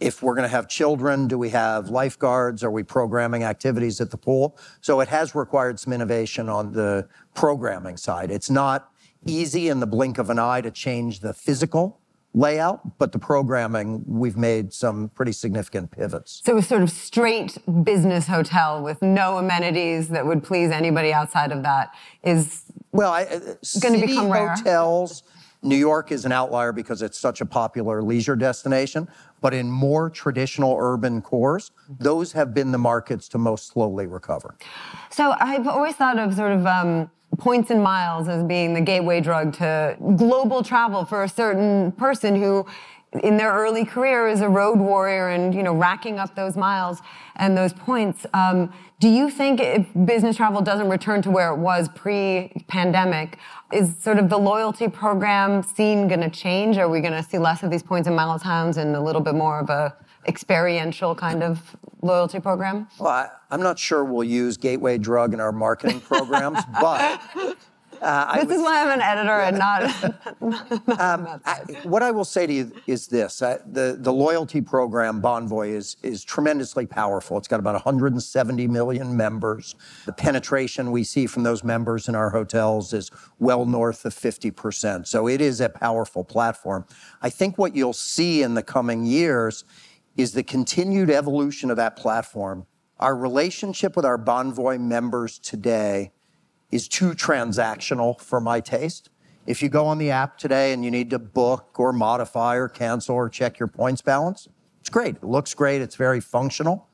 If 0.00 0.22
we're 0.22 0.34
going 0.34 0.44
to 0.44 0.48
have 0.48 0.68
children, 0.68 1.26
do 1.26 1.38
we 1.38 1.50
have 1.50 1.88
lifeguards? 1.88 2.62
Are 2.62 2.70
we 2.70 2.84
programming 2.84 3.42
activities 3.42 4.00
at 4.00 4.10
the 4.10 4.16
pool? 4.16 4.56
So 4.80 5.00
it 5.00 5.08
has 5.08 5.34
required 5.34 5.80
some 5.80 5.92
innovation 5.92 6.48
on 6.48 6.72
the 6.72 7.08
programming 7.34 7.96
side. 7.96 8.30
It's 8.30 8.48
not 8.48 8.92
easy 9.26 9.68
in 9.68 9.80
the 9.80 9.86
blink 9.86 10.18
of 10.18 10.30
an 10.30 10.38
eye 10.38 10.60
to 10.60 10.70
change 10.70 11.20
the 11.20 11.34
physical 11.34 12.00
layout, 12.32 12.98
but 12.98 13.10
the 13.10 13.18
programming, 13.18 14.04
we've 14.06 14.36
made 14.36 14.72
some 14.72 15.08
pretty 15.08 15.32
significant 15.32 15.90
pivots. 15.90 16.42
So 16.44 16.56
a 16.58 16.62
sort 16.62 16.82
of 16.82 16.90
straight 16.90 17.58
business 17.82 18.28
hotel 18.28 18.80
with 18.82 19.02
no 19.02 19.38
amenities 19.38 20.08
that 20.10 20.24
would 20.24 20.44
please 20.44 20.70
anybody 20.70 21.12
outside 21.12 21.50
of 21.50 21.64
that 21.64 21.92
is. 22.22 22.64
Well. 22.92 23.12
Uh, 23.12 23.24
going 23.80 24.00
to 24.00 24.06
become 24.06 24.30
rare. 24.30 24.54
Hotels, 24.54 25.24
New 25.62 25.76
York 25.76 26.12
is 26.12 26.24
an 26.24 26.30
outlier 26.30 26.72
because 26.72 27.02
it's 27.02 27.18
such 27.18 27.40
a 27.40 27.46
popular 27.46 28.02
leisure 28.02 28.36
destination, 28.36 29.08
but 29.40 29.54
in 29.54 29.70
more 29.70 30.10
traditional 30.10 30.76
urban 30.78 31.22
cores, 31.22 31.70
mm-hmm. 31.70 32.02
those 32.02 32.32
have 32.32 32.54
been 32.54 32.72
the 32.72 32.78
markets 32.78 33.28
to 33.28 33.38
most 33.38 33.68
slowly 33.68 34.06
recover. 34.06 34.56
So 35.10 35.34
I've 35.38 35.66
always 35.66 35.94
thought 35.94 36.18
of 36.18 36.34
sort 36.34 36.52
of 36.52 36.66
um, 36.66 37.10
points 37.38 37.70
and 37.70 37.82
miles 37.82 38.28
as 38.28 38.42
being 38.42 38.74
the 38.74 38.80
gateway 38.80 39.20
drug 39.20 39.52
to 39.54 39.96
global 40.16 40.62
travel 40.62 41.04
for 41.04 41.24
a 41.24 41.28
certain 41.28 41.92
person 41.92 42.34
who, 42.36 42.66
in 43.22 43.36
their 43.36 43.52
early 43.52 43.84
career, 43.84 44.28
as 44.28 44.40
a 44.40 44.48
road 44.48 44.78
warrior 44.78 45.28
and 45.28 45.54
you 45.54 45.62
know 45.62 45.74
racking 45.74 46.18
up 46.18 46.34
those 46.34 46.56
miles 46.56 47.00
and 47.36 47.56
those 47.56 47.72
points. 47.72 48.26
Um, 48.34 48.72
do 49.00 49.08
you 49.08 49.30
think 49.30 49.60
if 49.60 49.86
business 50.04 50.36
travel 50.36 50.60
doesn't 50.60 50.88
return 50.88 51.22
to 51.22 51.30
where 51.30 51.52
it 51.52 51.58
was 51.58 51.88
pre-pandemic, 51.90 53.38
is 53.72 53.96
sort 54.02 54.18
of 54.18 54.28
the 54.28 54.38
loyalty 54.38 54.88
program 54.88 55.62
scene 55.62 56.08
going 56.08 56.20
to 56.20 56.30
change? 56.30 56.78
Are 56.78 56.88
we 56.88 57.00
going 57.00 57.12
to 57.12 57.22
see 57.22 57.38
less 57.38 57.62
of 57.62 57.70
these 57.70 57.82
points 57.82 58.08
and 58.08 58.16
miles 58.16 58.42
hounds 58.42 58.76
and 58.76 58.96
a 58.96 59.00
little 59.00 59.20
bit 59.20 59.34
more 59.34 59.60
of 59.60 59.70
a 59.70 59.96
experiential 60.26 61.14
kind 61.14 61.42
of 61.42 61.76
loyalty 62.02 62.40
program? 62.40 62.88
Well, 62.98 63.30
I'm 63.50 63.62
not 63.62 63.78
sure 63.78 64.04
we'll 64.04 64.24
use 64.24 64.56
gateway 64.56 64.98
drug 64.98 65.32
in 65.32 65.40
our 65.40 65.52
marketing 65.52 66.00
programs. 66.00 66.60
Uh, 68.00 68.44
this 68.44 68.58
is 68.58 68.62
why 68.62 68.82
I'm 68.82 68.90
an 68.90 69.00
editor 69.00 69.40
and 69.40 69.58
not. 69.58 70.14
Um, 70.98 71.26
what 71.84 72.02
I 72.02 72.10
will 72.10 72.24
say 72.24 72.46
to 72.46 72.52
you 72.52 72.72
is 72.86 73.06
this. 73.06 73.42
Uh, 73.42 73.58
the 73.66 73.96
the 73.98 74.12
loyalty 74.12 74.60
program, 74.60 75.20
Bonvoy, 75.20 75.70
is 76.02 76.24
tremendously 76.24 76.86
powerful. 76.86 77.36
It's 77.38 77.48
got 77.48 77.60
about 77.60 77.74
170 77.74 78.66
million 78.68 79.16
members. 79.16 79.74
The 80.06 80.12
penetration 80.12 80.90
we 80.90 81.04
see 81.04 81.26
from 81.26 81.42
those 81.42 81.62
members 81.62 82.08
in 82.08 82.14
our 82.14 82.30
hotels 82.30 82.92
is 82.92 83.10
well 83.38 83.64
north 83.66 84.04
of 84.04 84.14
50%. 84.14 85.06
So 85.06 85.28
it 85.28 85.40
is 85.40 85.60
a 85.60 85.68
powerful 85.68 86.24
platform. 86.24 86.84
I 87.22 87.30
think 87.30 87.58
what 87.58 87.76
you'll 87.76 87.92
see 87.92 88.42
in 88.42 88.54
the 88.54 88.62
coming 88.62 89.06
years 89.06 89.64
is 90.16 90.32
the 90.32 90.42
continued 90.42 91.10
evolution 91.10 91.70
of 91.70 91.76
that 91.76 91.96
platform 91.96 92.66
Our 92.98 93.16
relationship 93.16 93.94
with 93.96 94.04
our 94.04 94.18
Bonvoy 94.18 94.80
members 94.80 95.38
today 95.38 96.12
is 96.70 96.88
too 96.88 97.10
transactional 97.10 98.20
for 98.20 98.40
my 98.40 98.60
taste. 98.60 99.10
If 99.46 99.62
you 99.62 99.68
go 99.68 99.86
on 99.86 99.98
the 99.98 100.10
app 100.10 100.36
today 100.36 100.72
and 100.72 100.84
you 100.84 100.90
need 100.90 101.10
to 101.10 101.18
book 101.18 101.78
or 101.78 101.92
modify 101.92 102.56
or 102.56 102.68
cancel 102.68 103.14
or 103.14 103.28
check 103.28 103.58
your 103.58 103.68
points 103.68 104.02
balance, 104.02 104.48
it's 104.80 104.90
great. 104.90 105.16
It 105.16 105.24
looks 105.24 105.54
great. 105.54 105.80
It's 105.80 105.96
very 105.96 106.20
functional. 106.20 106.88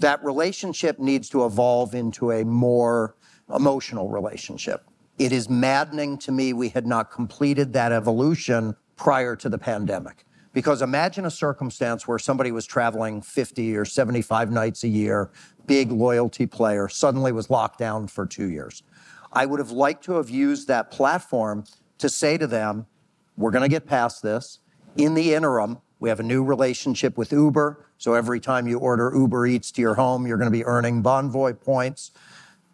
That 0.00 0.22
relationship 0.22 0.98
needs 0.98 1.28
to 1.30 1.46
evolve 1.46 1.94
into 1.94 2.30
a 2.30 2.44
more 2.44 3.16
emotional 3.54 4.08
relationship. 4.08 4.88
It 5.18 5.32
is 5.32 5.48
maddening 5.48 6.18
to 6.18 6.32
me 6.32 6.52
we 6.52 6.68
had 6.68 6.86
not 6.86 7.10
completed 7.10 7.72
that 7.72 7.92
evolution 7.92 8.74
prior 8.96 9.36
to 9.36 9.48
the 9.48 9.58
pandemic. 9.58 10.24
Because 10.52 10.82
imagine 10.82 11.24
a 11.24 11.30
circumstance 11.30 12.06
where 12.06 12.18
somebody 12.18 12.52
was 12.52 12.64
traveling 12.64 13.22
50 13.22 13.76
or 13.76 13.84
75 13.84 14.50
nights 14.50 14.84
a 14.84 14.88
year, 14.88 15.30
big 15.66 15.90
loyalty 15.90 16.46
player, 16.46 16.88
suddenly 16.88 17.32
was 17.32 17.50
locked 17.50 17.78
down 17.78 18.06
for 18.06 18.24
two 18.24 18.50
years. 18.50 18.82
I 19.34 19.46
would 19.46 19.58
have 19.58 19.72
liked 19.72 20.04
to 20.04 20.14
have 20.14 20.30
used 20.30 20.68
that 20.68 20.90
platform 20.90 21.64
to 21.98 22.08
say 22.08 22.38
to 22.38 22.46
them, 22.46 22.86
we're 23.36 23.50
going 23.50 23.62
to 23.62 23.68
get 23.68 23.86
past 23.86 24.22
this. 24.22 24.60
In 24.96 25.14
the 25.14 25.34
interim, 25.34 25.78
we 25.98 26.08
have 26.08 26.20
a 26.20 26.24
new 26.24 26.44
relationship 26.44 27.18
with 27.18 27.32
Uber. 27.32 27.84
So 27.98 28.14
every 28.14 28.38
time 28.38 28.68
you 28.68 28.78
order 28.78 29.12
Uber 29.14 29.46
Eats 29.46 29.72
to 29.72 29.80
your 29.80 29.94
home, 29.94 30.26
you're 30.26 30.38
going 30.38 30.50
to 30.50 30.56
be 30.56 30.64
earning 30.64 31.02
Bonvoy 31.02 31.60
points. 31.60 32.12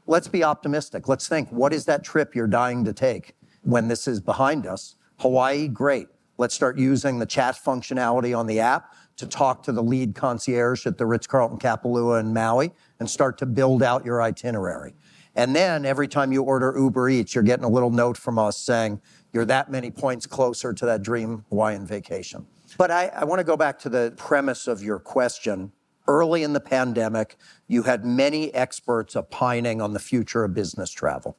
Let's 0.06 0.28
be 0.28 0.44
optimistic. 0.44 1.08
Let's 1.08 1.28
think 1.28 1.48
what 1.50 1.72
is 1.72 1.86
that 1.86 2.04
trip 2.04 2.34
you're 2.34 2.46
dying 2.46 2.84
to 2.84 2.92
take 2.92 3.36
when 3.62 3.88
this 3.88 4.06
is 4.06 4.20
behind 4.20 4.66
us? 4.66 4.96
Hawaii, 5.20 5.68
great. 5.68 6.08
Let's 6.36 6.54
start 6.54 6.78
using 6.78 7.18
the 7.18 7.26
chat 7.26 7.54
functionality 7.54 8.36
on 8.36 8.46
the 8.46 8.60
app 8.60 8.94
to 9.16 9.26
talk 9.26 9.62
to 9.64 9.72
the 9.72 9.82
lead 9.82 10.14
concierge 10.14 10.86
at 10.86 10.96
the 10.96 11.04
Ritz 11.04 11.26
Carlton 11.26 11.58
Kapalua 11.58 12.20
in 12.20 12.32
Maui 12.32 12.72
and 12.98 13.08
start 13.08 13.36
to 13.38 13.46
build 13.46 13.82
out 13.82 14.04
your 14.04 14.22
itinerary. 14.22 14.94
And 15.34 15.54
then 15.54 15.84
every 15.84 16.08
time 16.08 16.32
you 16.32 16.42
order 16.42 16.74
Uber 16.76 17.08
Eats, 17.08 17.34
you're 17.34 17.44
getting 17.44 17.64
a 17.64 17.68
little 17.68 17.90
note 17.90 18.16
from 18.16 18.38
us 18.38 18.56
saying 18.58 19.00
you're 19.32 19.44
that 19.44 19.70
many 19.70 19.90
points 19.90 20.26
closer 20.26 20.72
to 20.72 20.86
that 20.86 21.02
dream 21.02 21.44
Hawaiian 21.50 21.86
vacation. 21.86 22.46
But 22.78 22.90
I, 22.90 23.06
I 23.08 23.24
want 23.24 23.38
to 23.40 23.44
go 23.44 23.56
back 23.56 23.78
to 23.80 23.88
the 23.88 24.12
premise 24.16 24.66
of 24.66 24.82
your 24.82 24.98
question. 24.98 25.72
Early 26.08 26.42
in 26.42 26.52
the 26.52 26.60
pandemic, 26.60 27.36
you 27.68 27.84
had 27.84 28.04
many 28.04 28.52
experts 28.54 29.14
opining 29.14 29.80
on 29.80 29.92
the 29.92 30.00
future 30.00 30.42
of 30.42 30.54
business 30.54 30.90
travel. 30.90 31.36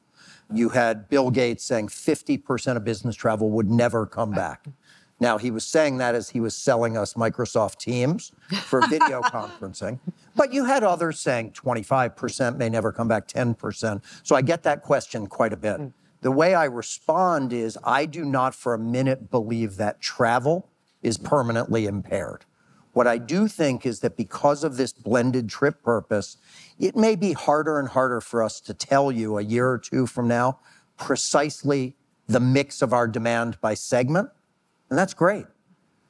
You 0.52 0.70
had 0.70 1.08
Bill 1.08 1.30
Gates 1.30 1.64
saying 1.64 1.88
50% 1.88 2.76
of 2.76 2.84
business 2.84 3.16
travel 3.16 3.50
would 3.50 3.70
never 3.70 4.06
come 4.06 4.30
back. 4.30 4.66
Now, 5.22 5.38
he 5.38 5.52
was 5.52 5.64
saying 5.64 5.98
that 5.98 6.16
as 6.16 6.30
he 6.30 6.40
was 6.40 6.52
selling 6.52 6.96
us 6.96 7.14
Microsoft 7.14 7.76
Teams 7.76 8.32
for 8.64 8.80
video 8.88 9.20
conferencing. 9.20 10.00
But 10.34 10.52
you 10.52 10.64
had 10.64 10.82
others 10.82 11.20
saying 11.20 11.52
25% 11.52 12.56
may 12.56 12.68
never 12.68 12.90
come 12.90 13.06
back, 13.06 13.28
10%. 13.28 14.02
So 14.24 14.34
I 14.34 14.42
get 14.42 14.64
that 14.64 14.82
question 14.82 15.28
quite 15.28 15.52
a 15.52 15.56
bit. 15.56 15.76
Hmm. 15.76 15.86
The 16.22 16.32
way 16.32 16.56
I 16.56 16.64
respond 16.64 17.52
is 17.52 17.78
I 17.84 18.04
do 18.04 18.24
not 18.24 18.52
for 18.52 18.74
a 18.74 18.78
minute 18.80 19.30
believe 19.30 19.76
that 19.76 20.00
travel 20.00 20.68
is 21.02 21.18
permanently 21.18 21.86
impaired. 21.86 22.44
What 22.92 23.06
I 23.06 23.18
do 23.18 23.46
think 23.46 23.86
is 23.86 24.00
that 24.00 24.16
because 24.16 24.64
of 24.64 24.76
this 24.76 24.92
blended 24.92 25.48
trip 25.48 25.84
purpose, 25.84 26.36
it 26.80 26.96
may 26.96 27.14
be 27.14 27.32
harder 27.32 27.78
and 27.78 27.90
harder 27.90 28.20
for 28.20 28.42
us 28.42 28.60
to 28.62 28.74
tell 28.74 29.12
you 29.12 29.38
a 29.38 29.42
year 29.42 29.70
or 29.70 29.78
two 29.78 30.08
from 30.08 30.26
now 30.26 30.58
precisely 30.96 31.94
the 32.26 32.40
mix 32.40 32.82
of 32.82 32.92
our 32.92 33.06
demand 33.06 33.60
by 33.60 33.74
segment 33.74 34.28
and 34.92 34.98
that's 34.98 35.14
great. 35.14 35.46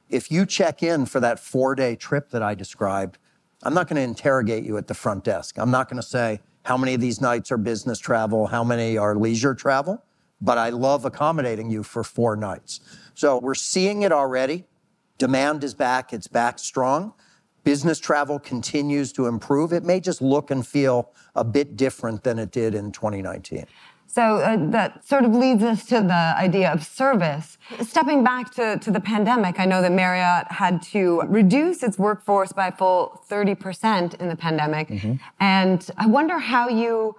If 0.09 0.29
you 0.29 0.45
check 0.45 0.83
in 0.83 1.05
for 1.05 1.21
that 1.21 1.39
four 1.39 1.73
day 1.73 1.95
trip 1.95 2.31
that 2.31 2.43
I 2.43 2.53
described, 2.53 3.17
I'm 3.63 3.73
not 3.73 3.87
going 3.87 3.95
to 3.95 4.01
interrogate 4.01 4.65
you 4.65 4.75
at 4.75 4.87
the 4.87 4.93
front 4.93 5.23
desk. 5.23 5.57
I'm 5.57 5.71
not 5.71 5.87
going 5.87 6.01
to 6.01 6.05
say 6.05 6.41
how 6.65 6.75
many 6.75 6.93
of 6.93 6.99
these 6.99 7.21
nights 7.21 7.49
are 7.49 7.57
business 7.57 7.97
travel, 7.97 8.47
how 8.47 8.61
many 8.61 8.97
are 8.97 9.15
leisure 9.15 9.55
travel, 9.55 10.03
but 10.41 10.57
I 10.57 10.71
love 10.71 11.05
accommodating 11.05 11.71
you 11.71 11.81
for 11.81 12.03
four 12.03 12.35
nights. 12.35 12.81
So 13.13 13.39
we're 13.39 13.55
seeing 13.55 14.01
it 14.01 14.11
already. 14.11 14.65
Demand 15.17 15.63
is 15.63 15.73
back, 15.73 16.11
it's 16.11 16.27
back 16.27 16.59
strong. 16.59 17.13
Business 17.63 17.99
travel 17.99 18.37
continues 18.37 19.13
to 19.13 19.27
improve. 19.27 19.71
It 19.71 19.85
may 19.85 20.01
just 20.01 20.21
look 20.21 20.51
and 20.51 20.67
feel 20.67 21.13
a 21.35 21.45
bit 21.45 21.77
different 21.77 22.25
than 22.25 22.37
it 22.37 22.51
did 22.51 22.75
in 22.75 22.91
2019. 22.91 23.65
So 24.13 24.37
uh, 24.37 24.57
that 24.69 25.03
sort 25.03 25.25
of 25.25 25.33
leads 25.33 25.63
us 25.63 25.85
to 25.85 25.95
the 25.95 26.35
idea 26.37 26.71
of 26.71 26.83
service. 26.83 27.57
Stepping 27.81 28.23
back 28.23 28.53
to, 28.53 28.77
to 28.77 28.91
the 28.91 28.99
pandemic, 28.99 29.59
I 29.59 29.65
know 29.65 29.81
that 29.81 29.91
Marriott 29.91 30.51
had 30.51 30.83
to 30.93 31.21
reduce 31.21 31.81
its 31.81 31.97
workforce 31.97 32.53
by 32.53 32.69
full 32.69 33.23
30% 33.27 34.21
in 34.21 34.29
the 34.29 34.35
pandemic. 34.35 34.89
Mm-hmm. 34.89 35.13
And 35.39 35.89
I 35.97 36.05
wonder 36.05 36.37
how 36.37 36.69
you 36.69 37.15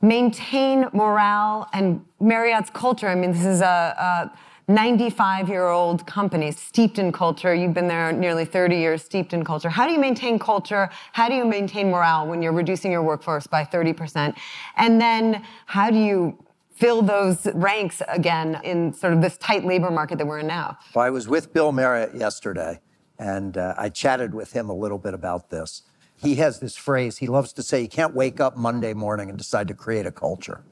maintain 0.00 0.88
morale 0.94 1.68
and 1.74 2.02
Marriott's 2.18 2.70
culture. 2.70 3.08
I 3.08 3.14
mean, 3.14 3.32
this 3.32 3.44
is 3.44 3.60
a, 3.60 3.66
a 3.66 4.38
95 4.72 5.48
year 5.48 5.68
old 5.68 6.06
company 6.06 6.50
steeped 6.50 6.98
in 6.98 7.12
culture. 7.12 7.54
You've 7.54 7.74
been 7.74 7.88
there 7.88 8.12
nearly 8.12 8.44
30 8.44 8.76
years, 8.76 9.02
steeped 9.02 9.32
in 9.32 9.44
culture. 9.44 9.68
How 9.68 9.86
do 9.86 9.92
you 9.92 9.98
maintain 9.98 10.38
culture? 10.38 10.88
How 11.12 11.28
do 11.28 11.34
you 11.34 11.44
maintain 11.44 11.90
morale 11.90 12.26
when 12.26 12.40
you're 12.42 12.52
reducing 12.52 12.90
your 12.90 13.02
workforce 13.02 13.46
by 13.46 13.64
30%? 13.64 14.34
And 14.76 15.00
then 15.00 15.44
how 15.66 15.90
do 15.90 15.98
you 15.98 16.38
fill 16.74 17.02
those 17.02 17.46
ranks 17.54 18.00
again 18.08 18.60
in 18.64 18.92
sort 18.94 19.12
of 19.12 19.20
this 19.20 19.36
tight 19.38 19.64
labor 19.64 19.90
market 19.90 20.18
that 20.18 20.26
we're 20.26 20.38
in 20.38 20.46
now? 20.46 20.78
Well, 20.94 21.04
I 21.04 21.10
was 21.10 21.28
with 21.28 21.52
Bill 21.52 21.70
Marriott 21.70 22.14
yesterday, 22.14 22.80
and 23.18 23.58
uh, 23.58 23.74
I 23.76 23.90
chatted 23.90 24.34
with 24.34 24.52
him 24.52 24.70
a 24.70 24.74
little 24.74 24.98
bit 24.98 25.12
about 25.12 25.50
this. 25.50 25.82
He 26.16 26.36
has 26.36 26.60
this 26.60 26.76
phrase, 26.76 27.18
he 27.18 27.26
loves 27.26 27.52
to 27.54 27.62
say, 27.62 27.82
you 27.82 27.88
can't 27.88 28.14
wake 28.14 28.40
up 28.40 28.56
Monday 28.56 28.94
morning 28.94 29.28
and 29.28 29.36
decide 29.36 29.68
to 29.68 29.74
create 29.74 30.06
a 30.06 30.12
culture. 30.12 30.64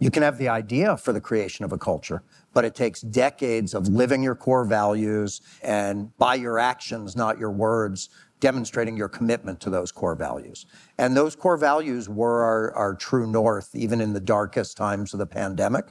You 0.00 0.10
can 0.10 0.22
have 0.22 0.38
the 0.38 0.48
idea 0.48 0.96
for 0.96 1.12
the 1.12 1.20
creation 1.20 1.64
of 1.64 1.72
a 1.72 1.78
culture, 1.78 2.22
but 2.54 2.64
it 2.64 2.74
takes 2.74 3.02
decades 3.02 3.74
of 3.74 3.86
living 3.86 4.22
your 4.22 4.34
core 4.34 4.64
values 4.64 5.42
and 5.62 6.16
by 6.16 6.36
your 6.36 6.58
actions, 6.58 7.14
not 7.14 7.38
your 7.38 7.50
words, 7.50 8.08
demonstrating 8.40 8.96
your 8.96 9.10
commitment 9.10 9.60
to 9.60 9.68
those 9.68 9.92
core 9.92 10.14
values. 10.14 10.64
And 10.96 11.14
those 11.14 11.36
core 11.36 11.58
values 11.58 12.08
were 12.08 12.42
our, 12.42 12.74
our 12.74 12.94
true 12.94 13.30
north, 13.30 13.74
even 13.74 14.00
in 14.00 14.14
the 14.14 14.20
darkest 14.20 14.78
times 14.78 15.12
of 15.12 15.18
the 15.18 15.26
pandemic. 15.26 15.88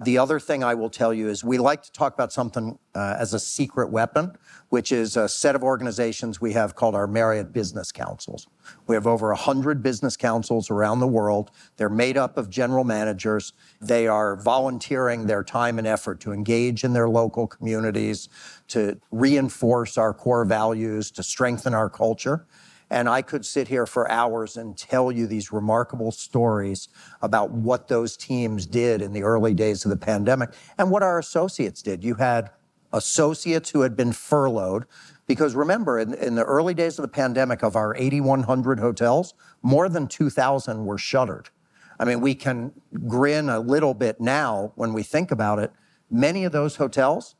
The 0.00 0.18
other 0.18 0.38
thing 0.38 0.62
I 0.62 0.74
will 0.74 0.90
tell 0.90 1.12
you 1.12 1.28
is 1.28 1.42
we 1.42 1.58
like 1.58 1.82
to 1.82 1.90
talk 1.90 2.14
about 2.14 2.32
something 2.32 2.78
uh, 2.94 3.16
as 3.18 3.34
a 3.34 3.40
secret 3.40 3.90
weapon, 3.90 4.36
which 4.68 4.92
is 4.92 5.16
a 5.16 5.28
set 5.28 5.56
of 5.56 5.64
organizations 5.64 6.40
we 6.40 6.52
have 6.52 6.76
called 6.76 6.94
our 6.94 7.08
Marriott 7.08 7.52
Business 7.52 7.90
Councils. 7.90 8.46
We 8.86 8.94
have 8.94 9.08
over 9.08 9.28
100 9.28 9.82
business 9.82 10.16
councils 10.16 10.70
around 10.70 11.00
the 11.00 11.08
world. 11.08 11.50
They're 11.78 11.88
made 11.88 12.16
up 12.16 12.36
of 12.36 12.48
general 12.48 12.84
managers. 12.84 13.54
They 13.80 14.06
are 14.06 14.36
volunteering 14.36 15.26
their 15.26 15.42
time 15.42 15.78
and 15.78 15.86
effort 15.86 16.20
to 16.20 16.32
engage 16.32 16.84
in 16.84 16.92
their 16.92 17.08
local 17.08 17.48
communities, 17.48 18.28
to 18.68 19.00
reinforce 19.10 19.98
our 19.98 20.14
core 20.14 20.44
values, 20.44 21.10
to 21.12 21.24
strengthen 21.24 21.74
our 21.74 21.90
culture. 21.90 22.46
And 22.90 23.08
I 23.08 23.22
could 23.22 23.44
sit 23.44 23.68
here 23.68 23.86
for 23.86 24.10
hours 24.10 24.56
and 24.56 24.76
tell 24.76 25.12
you 25.12 25.26
these 25.26 25.52
remarkable 25.52 26.10
stories 26.10 26.88
about 27.20 27.50
what 27.50 27.88
those 27.88 28.16
teams 28.16 28.64
did 28.66 29.02
in 29.02 29.12
the 29.12 29.22
early 29.22 29.52
days 29.52 29.84
of 29.84 29.90
the 29.90 29.96
pandemic 29.96 30.50
and 30.78 30.90
what 30.90 31.02
our 31.02 31.18
associates 31.18 31.82
did. 31.82 32.02
You 32.02 32.14
had 32.14 32.50
associates 32.92 33.70
who 33.70 33.82
had 33.82 33.96
been 33.96 34.12
furloughed. 34.12 34.86
Because 35.26 35.54
remember, 35.54 35.98
in, 35.98 36.14
in 36.14 36.36
the 36.36 36.44
early 36.44 36.72
days 36.72 36.98
of 36.98 37.02
the 37.02 37.08
pandemic, 37.08 37.62
of 37.62 37.76
our 37.76 37.94
8,100 37.96 38.80
hotels, 38.80 39.34
more 39.60 39.88
than 39.88 40.06
2,000 40.06 40.86
were 40.86 40.96
shuttered. 40.96 41.50
I 42.00 42.04
mean, 42.04 42.20
we 42.20 42.34
can 42.34 42.72
grin 43.06 43.50
a 43.50 43.60
little 43.60 43.92
bit 43.92 44.20
now 44.20 44.72
when 44.76 44.94
we 44.94 45.02
think 45.02 45.30
about 45.30 45.58
it. 45.58 45.72
Many 46.10 46.44
of 46.44 46.52
those 46.52 46.76
hotels 46.76 47.34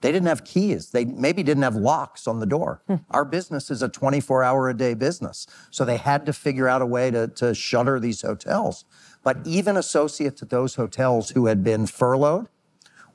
they 0.00 0.12
didn't 0.12 0.28
have 0.28 0.44
keys. 0.44 0.90
They 0.90 1.04
maybe 1.04 1.42
didn't 1.42 1.64
have 1.64 1.74
locks 1.74 2.28
on 2.28 2.38
the 2.38 2.46
door. 2.46 2.82
Hmm. 2.86 2.96
Our 3.10 3.24
business 3.24 3.70
is 3.70 3.82
a 3.82 3.88
24 3.88 4.44
hour 4.44 4.68
a 4.68 4.74
day 4.74 4.94
business. 4.94 5.46
So 5.70 5.84
they 5.84 5.96
had 5.96 6.24
to 6.26 6.32
figure 6.32 6.68
out 6.68 6.82
a 6.82 6.86
way 6.86 7.10
to, 7.10 7.28
to 7.28 7.54
shutter 7.54 7.98
these 7.98 8.22
hotels. 8.22 8.84
But 9.24 9.38
even 9.44 9.76
associates 9.76 10.40
at 10.42 10.50
those 10.50 10.76
hotels 10.76 11.30
who 11.30 11.46
had 11.46 11.64
been 11.64 11.86
furloughed 11.86 12.48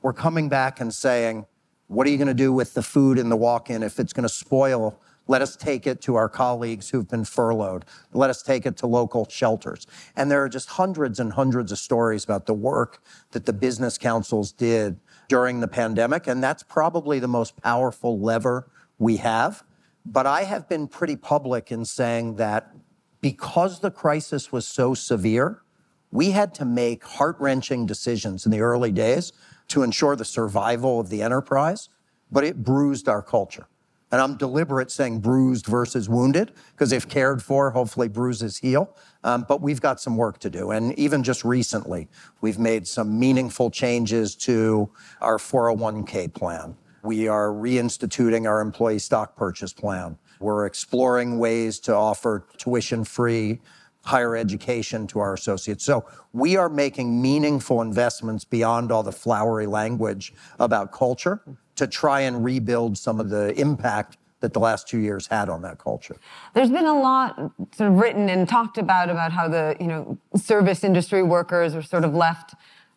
were 0.02 0.12
coming 0.12 0.48
back 0.50 0.80
and 0.80 0.92
saying, 0.92 1.46
What 1.86 2.06
are 2.06 2.10
you 2.10 2.18
going 2.18 2.28
to 2.28 2.34
do 2.34 2.52
with 2.52 2.74
the 2.74 2.82
food 2.82 3.18
in 3.18 3.30
the 3.30 3.36
walk 3.36 3.70
in 3.70 3.82
if 3.82 3.98
it's 3.98 4.12
going 4.12 4.28
to 4.28 4.34
spoil? 4.34 5.00
Let 5.26 5.40
us 5.40 5.56
take 5.56 5.86
it 5.86 6.02
to 6.02 6.16
our 6.16 6.28
colleagues 6.28 6.90
who've 6.90 7.08
been 7.08 7.24
furloughed. 7.24 7.86
Let 8.12 8.28
us 8.28 8.42
take 8.42 8.66
it 8.66 8.76
to 8.78 8.86
local 8.86 9.26
shelters. 9.30 9.86
And 10.14 10.30
there 10.30 10.42
are 10.44 10.50
just 10.50 10.68
hundreds 10.70 11.18
and 11.18 11.32
hundreds 11.32 11.72
of 11.72 11.78
stories 11.78 12.24
about 12.24 12.44
the 12.44 12.52
work 12.52 13.02
that 13.30 13.46
the 13.46 13.54
business 13.54 13.96
councils 13.96 14.52
did 14.52 15.00
during 15.28 15.60
the 15.60 15.68
pandemic, 15.68 16.26
and 16.26 16.42
that's 16.42 16.62
probably 16.62 17.18
the 17.18 17.28
most 17.28 17.60
powerful 17.62 18.18
lever 18.18 18.70
we 18.98 19.16
have. 19.18 19.64
But 20.06 20.26
I 20.26 20.44
have 20.44 20.68
been 20.68 20.86
pretty 20.86 21.16
public 21.16 21.72
in 21.72 21.84
saying 21.84 22.36
that 22.36 22.74
because 23.20 23.80
the 23.80 23.90
crisis 23.90 24.52
was 24.52 24.66
so 24.66 24.94
severe, 24.94 25.62
we 26.10 26.30
had 26.30 26.54
to 26.54 26.64
make 26.64 27.04
heart 27.04 27.36
wrenching 27.40 27.86
decisions 27.86 28.44
in 28.44 28.52
the 28.52 28.60
early 28.60 28.92
days 28.92 29.32
to 29.68 29.82
ensure 29.82 30.14
the 30.14 30.24
survival 30.24 31.00
of 31.00 31.08
the 31.08 31.22
enterprise, 31.22 31.88
but 32.30 32.44
it 32.44 32.62
bruised 32.62 33.08
our 33.08 33.22
culture. 33.22 33.66
And 34.14 34.22
I'm 34.22 34.36
deliberate 34.36 34.92
saying 34.92 35.18
bruised 35.18 35.66
versus 35.66 36.08
wounded, 36.08 36.52
because 36.70 36.92
if 36.92 37.08
cared 37.08 37.42
for, 37.42 37.72
hopefully 37.72 38.06
bruises 38.06 38.58
heal. 38.58 38.96
Um, 39.24 39.44
but 39.48 39.60
we've 39.60 39.80
got 39.80 40.00
some 40.00 40.16
work 40.16 40.38
to 40.38 40.50
do. 40.50 40.70
And 40.70 40.96
even 40.96 41.24
just 41.24 41.44
recently, 41.44 42.06
we've 42.40 42.60
made 42.60 42.86
some 42.86 43.18
meaningful 43.18 43.72
changes 43.72 44.36
to 44.36 44.88
our 45.20 45.38
401k 45.38 46.32
plan. 46.32 46.76
We 47.02 47.26
are 47.26 47.48
reinstituting 47.48 48.48
our 48.48 48.60
employee 48.60 49.00
stock 49.00 49.34
purchase 49.34 49.72
plan. 49.72 50.16
We're 50.38 50.66
exploring 50.66 51.40
ways 51.40 51.80
to 51.80 51.96
offer 51.96 52.46
tuition 52.56 53.02
free 53.02 53.62
higher 54.04 54.36
education 54.36 55.08
to 55.08 55.18
our 55.18 55.34
associates. 55.34 55.82
So 55.82 56.04
we 56.32 56.56
are 56.56 56.68
making 56.68 57.20
meaningful 57.20 57.82
investments 57.82 58.44
beyond 58.44 58.92
all 58.92 59.02
the 59.02 59.10
flowery 59.10 59.66
language 59.66 60.34
about 60.60 60.92
culture 60.92 61.40
to 61.76 61.86
try 61.86 62.20
and 62.20 62.44
rebuild 62.44 62.96
some 62.96 63.20
of 63.20 63.30
the 63.30 63.58
impact 63.60 64.16
that 64.40 64.52
the 64.52 64.60
last 64.60 64.86
two 64.86 64.98
years 64.98 65.26
had 65.26 65.48
on 65.48 65.62
that 65.62 65.78
culture. 65.78 66.16
There's 66.52 66.70
been 66.70 66.86
a 66.86 67.00
lot 67.00 67.36
sort 67.74 67.90
of 67.90 67.98
written 67.98 68.28
and 68.28 68.46
talked 68.46 68.76
about 68.76 69.08
about 69.08 69.32
how 69.32 69.48
the 69.48 69.76
you 69.80 69.86
know 69.86 70.18
service 70.36 70.84
industry 70.84 71.22
workers 71.22 71.74
are 71.74 71.82
sort 71.82 72.04
of 72.04 72.14
left 72.14 72.54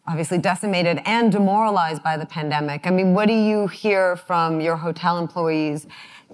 obviously 0.07 0.37
decimated 0.37 1.01
and 1.05 1.31
demoralized 1.31 2.01
by 2.01 2.17
the 2.17 2.25
pandemic. 2.25 2.87
I 2.87 2.91
mean, 2.91 3.13
what 3.13 3.27
do 3.27 3.33
you 3.33 3.67
hear 3.67 4.15
from 4.15 4.61
your 4.61 4.77
hotel 4.77 5.17
employees? 5.17 5.85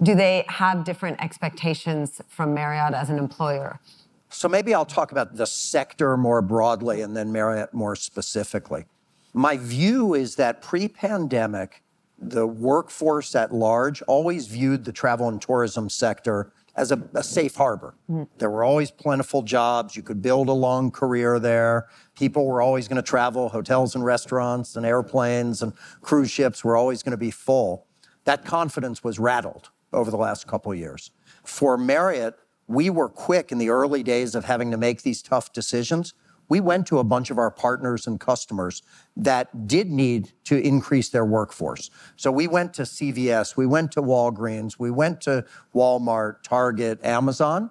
Do 0.02 0.14
they 0.14 0.44
have 0.48 0.84
different 0.84 1.20
expectations 1.22 2.20
from 2.28 2.54
Marriott 2.54 2.94
as 2.94 3.10
an 3.10 3.18
employer? 3.18 3.80
So 4.28 4.48
maybe 4.48 4.74
I'll 4.74 4.84
talk 4.84 5.12
about 5.12 5.36
the 5.36 5.46
sector 5.46 6.16
more 6.16 6.42
broadly 6.42 7.02
and 7.02 7.16
then 7.16 7.32
Marriott 7.32 7.72
more 7.72 7.94
specifically. 7.94 8.84
My 9.32 9.56
view 9.56 10.14
is 10.14 10.36
that 10.36 10.60
pre 10.60 10.88
pandemic, 10.88 11.82
the 12.18 12.46
workforce 12.46 13.34
at 13.34 13.52
large 13.52 14.02
always 14.02 14.46
viewed 14.46 14.84
the 14.84 14.92
travel 14.92 15.28
and 15.28 15.40
tourism 15.40 15.88
sector 15.90 16.52
as 16.76 16.90
a, 16.90 17.02
a 17.14 17.22
safe 17.22 17.54
harbor. 17.54 17.94
Mm. 18.10 18.28
There 18.38 18.50
were 18.50 18.64
always 18.64 18.90
plentiful 18.90 19.42
jobs. 19.42 19.96
You 19.96 20.02
could 20.02 20.22
build 20.22 20.48
a 20.48 20.52
long 20.52 20.90
career 20.90 21.38
there. 21.38 21.86
People 22.16 22.46
were 22.46 22.60
always 22.60 22.88
going 22.88 22.96
to 22.96 23.08
travel. 23.08 23.48
Hotels 23.48 23.94
and 23.94 24.04
restaurants 24.04 24.76
and 24.76 24.84
airplanes 24.84 25.62
and 25.62 25.72
cruise 26.00 26.30
ships 26.30 26.64
were 26.64 26.76
always 26.76 27.02
going 27.02 27.12
to 27.12 27.16
be 27.16 27.30
full. 27.30 27.86
That 28.24 28.44
confidence 28.44 29.04
was 29.04 29.18
rattled 29.18 29.70
over 29.92 30.10
the 30.10 30.16
last 30.16 30.46
couple 30.46 30.72
of 30.72 30.78
years. 30.78 31.10
For 31.44 31.76
Marriott, 31.76 32.36
we 32.66 32.90
were 32.90 33.08
quick 33.08 33.52
in 33.52 33.58
the 33.58 33.68
early 33.68 34.02
days 34.02 34.34
of 34.34 34.46
having 34.46 34.70
to 34.70 34.76
make 34.76 35.02
these 35.02 35.22
tough 35.22 35.52
decisions. 35.52 36.14
We 36.48 36.60
went 36.60 36.86
to 36.88 36.98
a 36.98 37.04
bunch 37.04 37.30
of 37.30 37.38
our 37.38 37.50
partners 37.50 38.06
and 38.06 38.18
customers 38.18 38.82
that 39.16 39.68
did 39.68 39.90
need 39.90 40.32
to 40.44 40.60
increase 40.60 41.08
their 41.08 41.24
workforce. 41.24 41.90
So 42.16 42.32
we 42.32 42.48
went 42.48 42.74
to 42.74 42.82
CVS, 42.82 43.56
we 43.56 43.66
went 43.66 43.92
to 43.92 44.02
Walgreens, 44.02 44.78
we 44.78 44.90
went 44.90 45.20
to 45.22 45.44
Walmart, 45.74 46.42
Target, 46.42 47.04
Amazon, 47.04 47.70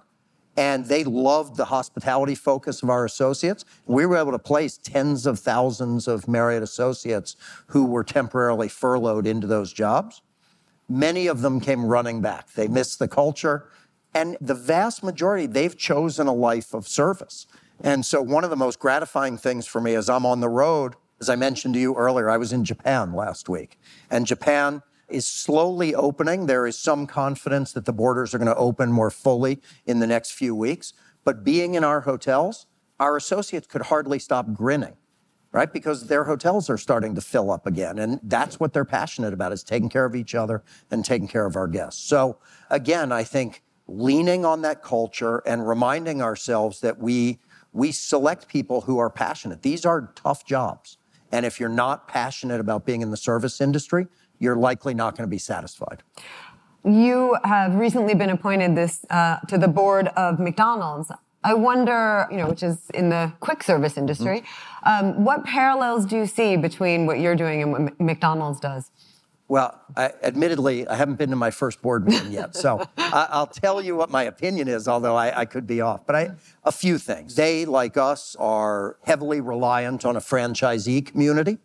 and 0.56 0.86
they 0.86 1.04
loved 1.04 1.58
the 1.58 1.66
hospitality 1.66 2.36
focus 2.36 2.84
of 2.84 2.90
our 2.90 3.06
associates. 3.06 3.66
We 3.86 4.06
were 4.06 4.18
able 4.18 4.32
to 4.32 4.40
place 4.40 4.78
tens 4.78 5.26
of 5.26 5.40
thousands 5.40 6.08
of 6.08 6.28
Marriott 6.28 6.64
associates 6.64 7.36
who 7.68 7.86
were 7.86 8.04
temporarily 8.04 8.70
furloughed 8.70 9.26
into 9.26 9.48
those 9.48 9.74
jobs. 9.74 10.22
Many 10.88 11.28
of 11.28 11.42
them 11.42 11.60
came 11.60 11.86
running 11.86 12.22
back. 12.22 12.54
They 12.54 12.68
missed 12.68 13.00
the 13.00 13.08
culture. 13.08 13.68
And 14.14 14.38
the 14.40 14.54
vast 14.54 15.04
majority, 15.04 15.48
they've 15.48 15.76
chosen 15.76 16.28
a 16.28 16.34
life 16.34 16.74
of 16.76 16.88
service. 16.88 17.48
And 17.82 18.06
so, 18.06 18.22
one 18.22 18.44
of 18.44 18.52
the 18.52 18.56
most 18.56 18.78
gratifying 18.78 19.38
things 19.38 19.66
for 19.66 19.82
me 19.82 19.96
is 19.96 20.08
I'm 20.08 20.26
on 20.26 20.40
the 20.40 20.50
road. 20.50 20.96
As 21.24 21.30
I 21.30 21.38
mentioned 21.38 21.74
to 21.76 21.80
you 21.80 21.96
earlier, 21.96 22.30
I 22.30 22.36
was 22.36 22.52
in 22.52 22.66
Japan 22.66 23.14
last 23.14 23.48
week. 23.48 23.80
And 24.12 24.26
Japan 24.26 24.82
is 25.08 25.26
slowly 25.26 25.96
opening. 25.96 26.48
There 26.48 26.68
is 26.68 26.78
some 26.78 27.08
confidence 27.08 27.72
that 27.72 27.86
the 27.86 27.94
borders 27.94 28.34
are 28.34 28.38
going 28.38 28.54
to 28.54 28.56
open 28.58 28.92
more 28.92 29.10
fully 29.10 29.62
in 29.86 30.00
the 30.00 30.06
next 30.06 30.32
few 30.32 30.54
weeks. 30.54 30.92
But 31.24 31.46
being 31.46 31.76
in 31.76 31.86
our 31.86 32.02
hotels, 32.02 32.66
our 33.00 33.16
associates 33.16 33.68
could 33.68 33.84
hardly 33.84 34.20
stop 34.20 34.52
grinning 34.52 34.98
right? 35.54 35.72
Because 35.72 36.08
their 36.08 36.24
hotels 36.24 36.68
are 36.68 36.80
starting 36.80 37.14
to 37.14 37.22
fill 37.22 37.52
up 37.52 37.68
again. 37.68 38.00
And 38.00 38.20
that's 38.24 38.60
what 38.60 38.74
they're 38.74 38.84
passionate 38.84 39.34
about 39.34 39.54
is 39.54 39.64
taking 39.64 39.88
care 39.88 40.04
of 40.04 40.16
each 40.16 40.34
other 40.34 40.64
and 40.90 41.06
taking 41.06 41.28
care 41.28 41.46
of 41.46 41.56
our 41.56 41.68
guests. 41.68 42.04
So 42.04 42.40
again, 42.72 43.12
I 43.12 43.24
think 43.24 43.62
leaning 43.88 44.46
on 44.46 44.64
that 44.64 44.82
culture 44.82 45.44
and 45.46 45.68
reminding 45.68 46.24
ourselves 46.24 46.82
that 46.82 46.98
we 46.98 47.40
we 47.72 47.92
select 47.92 48.48
people 48.48 48.82
who 48.82 48.98
are 48.98 49.12
passionate. 49.12 49.62
These 49.62 49.86
are 49.86 50.12
tough 50.16 50.44
jobs. 50.44 50.98
And 51.34 51.48
if 51.48 51.60
you're 51.60 51.68
not 51.68 52.08
passionate 52.08 52.62
about 52.62 52.86
being 52.86 53.02
in 53.02 53.10
the 53.10 53.18
service 53.18 53.60
industry, 53.60 54.06
you're 54.38 54.56
likely 54.56 54.94
not 54.94 55.18
going 55.18 55.28
to 55.28 55.32
be 55.32 55.40
satisfied. 55.40 56.04
You 56.86 57.36
have 57.44 57.74
recently 57.74 58.14
been 58.14 58.30
appointed 58.30 58.76
this 58.76 59.04
uh, 59.10 59.40
to 59.48 59.58
the 59.58 59.68
board 59.68 60.10
of 60.10 60.40
McDonald's. 60.40 61.12
I 61.44 61.56
wonder, 61.56 62.28
you 62.30 62.38
know, 62.38 62.48
which 62.48 62.62
is 62.62 62.88
in 62.94 63.10
the 63.10 63.34
quick 63.40 63.64
service 63.64 63.98
industry, 63.98 64.42
mm-hmm. 64.42 65.08
um, 65.08 65.24
what 65.26 65.44
parallels 65.44 66.06
do 66.06 66.18
you 66.18 66.28
see 66.28 66.56
between 66.56 67.08
what 67.08 67.20
you're 67.20 67.36
doing 67.36 67.64
and 67.64 67.72
what 67.74 68.00
McDonald's 68.00 68.60
does? 68.60 68.92
Well, 69.54 69.80
I, 69.96 70.14
admittedly, 70.24 70.88
I 70.88 70.96
haven't 70.96 71.20
been 71.20 71.30
to 71.30 71.36
my 71.36 71.52
first 71.52 71.80
board 71.80 72.08
meeting 72.08 72.32
yet, 72.32 72.56
so 72.56 72.84
I, 72.98 73.38
will 73.38 73.46
tell 73.46 73.84
you 73.84 73.96
what 73.96 74.10
my 74.10 74.24
opinion 74.24 74.68
is, 74.68 74.88
although 74.88 75.16
I, 75.16 75.42
I 75.42 75.46
could 75.46 75.68
be 75.68 75.80
off. 75.80 76.08
But 76.08 76.16
I, 76.16 76.32
a 76.64 76.72
few 76.72 76.98
things. 76.98 77.36
They, 77.36 77.64
like 77.66 77.96
us, 77.96 78.36
are 78.40 78.98
heavily 79.04 79.42
reliant 79.42 80.06
on 80.06 80.16
a 80.16 80.20
franchisee 80.20 81.06
community. 81.06 81.60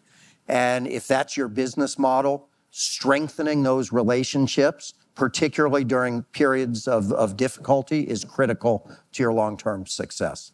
And 0.47 0.87
if 0.87 1.07
that's 1.09 1.35
your 1.35 1.49
business 1.49 1.99
model, 1.99 2.51
strengthening 2.71 3.63
those 3.63 3.91
relationships, 3.91 4.93
particularly 5.15 5.85
during 5.85 6.25
periods 6.25 6.87
of, 6.87 7.11
of 7.13 7.39
difficulty, 7.39 8.03
is 8.03 8.23
critical 8.23 8.87
to 9.13 9.23
your 9.23 9.33
long 9.33 9.57
term 9.57 9.87
success. 9.87 10.53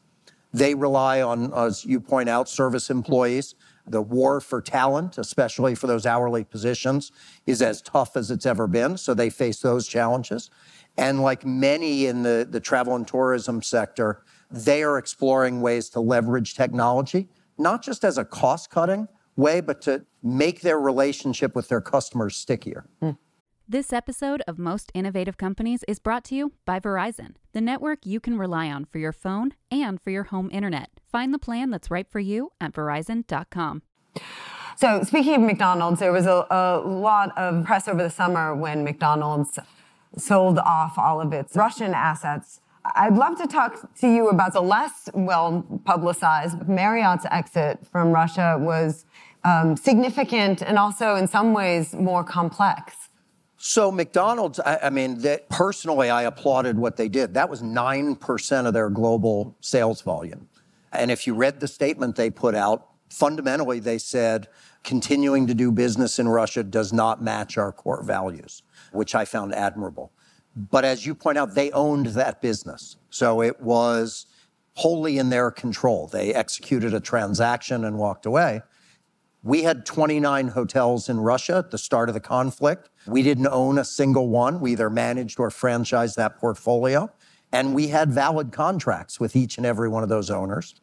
They 0.52 0.76
rely 0.76 1.20
on, 1.20 1.52
as 1.52 1.84
you 1.84 1.98
point 1.98 2.28
out, 2.28 2.48
service 2.48 2.90
employees 2.90 3.56
the 3.86 4.02
war 4.02 4.40
for 4.40 4.60
talent, 4.60 5.18
especially 5.18 5.74
for 5.74 5.86
those 5.86 6.06
hourly 6.06 6.44
positions, 6.44 7.12
is 7.46 7.60
as 7.60 7.82
tough 7.82 8.16
as 8.16 8.30
it's 8.30 8.46
ever 8.46 8.66
been. 8.66 8.96
So 8.96 9.14
they 9.14 9.30
face 9.30 9.60
those 9.60 9.86
challenges. 9.86 10.50
And 10.96 11.22
like 11.22 11.44
many 11.44 12.06
in 12.06 12.22
the, 12.22 12.46
the 12.48 12.60
travel 12.60 12.94
and 12.94 13.06
tourism 13.06 13.62
sector, 13.62 14.22
they 14.50 14.82
are 14.82 14.96
exploring 14.98 15.60
ways 15.60 15.88
to 15.90 16.00
leverage 16.00 16.54
technology, 16.54 17.28
not 17.58 17.82
just 17.82 18.04
as 18.04 18.18
a 18.18 18.24
cost 18.24 18.70
cutting 18.70 19.08
way, 19.36 19.60
but 19.60 19.82
to 19.82 20.04
make 20.22 20.60
their 20.60 20.78
relationship 20.78 21.54
with 21.54 21.68
their 21.68 21.80
customers 21.80 22.36
stickier. 22.36 22.86
Mm. 23.02 23.18
This 23.66 23.92
episode 23.92 24.42
of 24.46 24.58
Most 24.58 24.92
Innovative 24.94 25.38
Companies 25.38 25.84
is 25.88 25.98
brought 25.98 26.24
to 26.24 26.34
you 26.34 26.52
by 26.66 26.78
Verizon, 26.78 27.36
the 27.52 27.62
network 27.62 28.04
you 28.04 28.20
can 28.20 28.38
rely 28.38 28.70
on 28.70 28.84
for 28.84 28.98
your 28.98 29.12
phone 29.12 29.54
and 29.70 30.00
for 30.00 30.10
your 30.10 30.24
home 30.24 30.50
internet. 30.52 30.93
Find 31.14 31.32
the 31.32 31.38
plan 31.38 31.70
that's 31.70 31.92
right 31.92 32.10
for 32.10 32.18
you 32.18 32.50
at 32.60 32.72
verizon.com. 32.72 33.82
So, 34.76 35.04
speaking 35.04 35.36
of 35.36 35.42
McDonald's, 35.42 36.00
there 36.00 36.10
was 36.10 36.26
a, 36.26 36.44
a 36.50 36.82
lot 36.84 37.30
of 37.38 37.64
press 37.64 37.86
over 37.86 38.02
the 38.02 38.10
summer 38.10 38.52
when 38.52 38.82
McDonald's 38.82 39.60
sold 40.18 40.58
off 40.58 40.98
all 40.98 41.20
of 41.20 41.32
its 41.32 41.54
Russian 41.54 41.94
assets. 41.94 42.60
I'd 42.96 43.14
love 43.14 43.38
to 43.38 43.46
talk 43.46 43.94
to 44.00 44.08
you 44.08 44.28
about 44.28 44.54
the 44.54 44.60
less 44.60 45.08
well 45.14 45.64
publicized 45.84 46.68
Marriott's 46.68 47.26
exit 47.30 47.86
from 47.86 48.10
Russia 48.10 48.56
was 48.58 49.06
um, 49.44 49.76
significant 49.76 50.62
and 50.62 50.76
also 50.80 51.14
in 51.14 51.28
some 51.28 51.52
ways 51.52 51.94
more 51.94 52.24
complex. 52.24 52.96
So 53.56 53.92
McDonald's, 53.92 54.58
I, 54.58 54.78
I 54.82 54.90
mean, 54.90 55.18
that 55.20 55.48
personally, 55.48 56.10
I 56.10 56.24
applauded 56.24 56.76
what 56.76 56.96
they 56.96 57.08
did. 57.08 57.34
That 57.34 57.48
was 57.48 57.62
nine 57.62 58.16
percent 58.16 58.66
of 58.66 58.74
their 58.74 58.90
global 58.90 59.56
sales 59.60 60.02
volume. 60.02 60.48
And 60.94 61.10
if 61.10 61.26
you 61.26 61.34
read 61.34 61.60
the 61.60 61.68
statement 61.68 62.16
they 62.16 62.30
put 62.30 62.54
out, 62.54 62.88
fundamentally 63.10 63.80
they 63.80 63.98
said 63.98 64.48
continuing 64.82 65.46
to 65.46 65.54
do 65.54 65.72
business 65.72 66.18
in 66.18 66.28
Russia 66.28 66.62
does 66.62 66.92
not 66.92 67.22
match 67.22 67.56
our 67.56 67.72
core 67.72 68.02
values, 68.02 68.62
which 68.92 69.14
I 69.14 69.24
found 69.24 69.54
admirable. 69.54 70.12
But 70.56 70.84
as 70.84 71.04
you 71.04 71.14
point 71.14 71.38
out, 71.38 71.54
they 71.54 71.70
owned 71.72 72.06
that 72.06 72.40
business. 72.40 72.96
So 73.10 73.42
it 73.42 73.60
was 73.60 74.26
wholly 74.74 75.18
in 75.18 75.30
their 75.30 75.50
control. 75.50 76.06
They 76.06 76.34
executed 76.34 76.94
a 76.94 77.00
transaction 77.00 77.84
and 77.84 77.98
walked 77.98 78.26
away. 78.26 78.62
We 79.42 79.62
had 79.62 79.84
29 79.84 80.48
hotels 80.48 81.08
in 81.08 81.20
Russia 81.20 81.56
at 81.56 81.70
the 81.70 81.78
start 81.78 82.08
of 82.08 82.14
the 82.14 82.20
conflict. 82.20 82.88
We 83.06 83.22
didn't 83.22 83.48
own 83.48 83.78
a 83.78 83.84
single 83.84 84.28
one. 84.28 84.60
We 84.60 84.72
either 84.72 84.88
managed 84.88 85.38
or 85.38 85.50
franchised 85.50 86.14
that 86.16 86.38
portfolio. 86.38 87.10
And 87.52 87.74
we 87.74 87.88
had 87.88 88.10
valid 88.10 88.52
contracts 88.52 89.20
with 89.20 89.36
each 89.36 89.58
and 89.58 89.66
every 89.66 89.88
one 89.88 90.02
of 90.02 90.08
those 90.08 90.30
owners. 90.30 90.74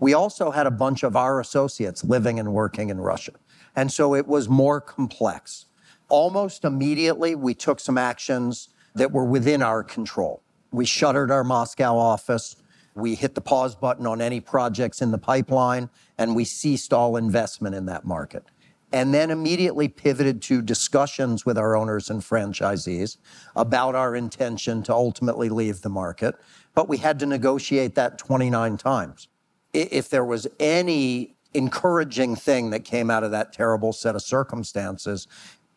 We 0.00 0.14
also 0.14 0.50
had 0.50 0.66
a 0.66 0.70
bunch 0.70 1.02
of 1.02 1.14
our 1.14 1.40
associates 1.40 2.02
living 2.02 2.40
and 2.40 2.52
working 2.52 2.88
in 2.88 3.00
Russia. 3.00 3.32
And 3.76 3.92
so 3.92 4.14
it 4.14 4.26
was 4.26 4.48
more 4.48 4.80
complex. 4.80 5.66
Almost 6.08 6.64
immediately, 6.64 7.34
we 7.34 7.54
took 7.54 7.78
some 7.78 7.98
actions 7.98 8.70
that 8.94 9.12
were 9.12 9.24
within 9.24 9.62
our 9.62 9.84
control. 9.84 10.42
We 10.72 10.86
shuttered 10.86 11.30
our 11.30 11.44
Moscow 11.44 11.96
office. 11.96 12.56
We 12.94 13.14
hit 13.14 13.34
the 13.34 13.40
pause 13.40 13.76
button 13.76 14.06
on 14.06 14.20
any 14.20 14.40
projects 14.40 15.00
in 15.00 15.10
the 15.12 15.18
pipeline, 15.18 15.90
and 16.18 16.34
we 16.34 16.44
ceased 16.44 16.92
all 16.92 17.16
investment 17.16 17.74
in 17.74 17.86
that 17.86 18.04
market. 18.04 18.44
and 18.92 19.14
then 19.14 19.30
immediately 19.30 19.86
pivoted 19.88 20.42
to 20.42 20.60
discussions 20.60 21.46
with 21.46 21.56
our 21.56 21.76
owners 21.76 22.10
and 22.10 22.22
franchisees 22.22 23.18
about 23.54 23.94
our 23.94 24.16
intention 24.16 24.82
to 24.82 24.92
ultimately 24.92 25.48
leave 25.48 25.82
the 25.82 25.88
market. 25.88 26.34
But 26.74 26.88
we 26.88 26.96
had 26.98 27.18
to 27.20 27.26
negotiate 27.26 27.94
that 27.94 28.18
29 28.18 28.76
times. 28.78 29.28
If 29.72 30.08
there 30.08 30.24
was 30.24 30.46
any 30.58 31.36
encouraging 31.54 32.36
thing 32.36 32.70
that 32.70 32.84
came 32.84 33.10
out 33.10 33.24
of 33.24 33.30
that 33.30 33.52
terrible 33.52 33.92
set 33.92 34.14
of 34.14 34.22
circumstances, 34.22 35.26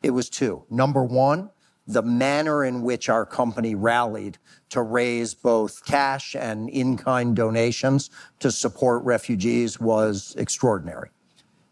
it 0.02 0.12
was 0.12 0.30
two. 0.30 0.66
Number 0.70 1.04
one, 1.04 1.50
the 1.86 2.02
manner 2.02 2.64
in 2.64 2.82
which 2.82 3.10
our 3.10 3.26
company 3.26 3.76
rallied 3.76 4.38
to 4.70 4.82
raise 4.82 5.34
both 5.34 5.86
cash 5.86 6.36
and 6.36 6.70
in 6.70 6.98
kind 6.98 7.36
donations 7.36 8.10
to 8.40 8.52
support 8.52 9.04
refugees 9.04 9.80
was 9.80 10.34
extraordinary. 10.38 11.10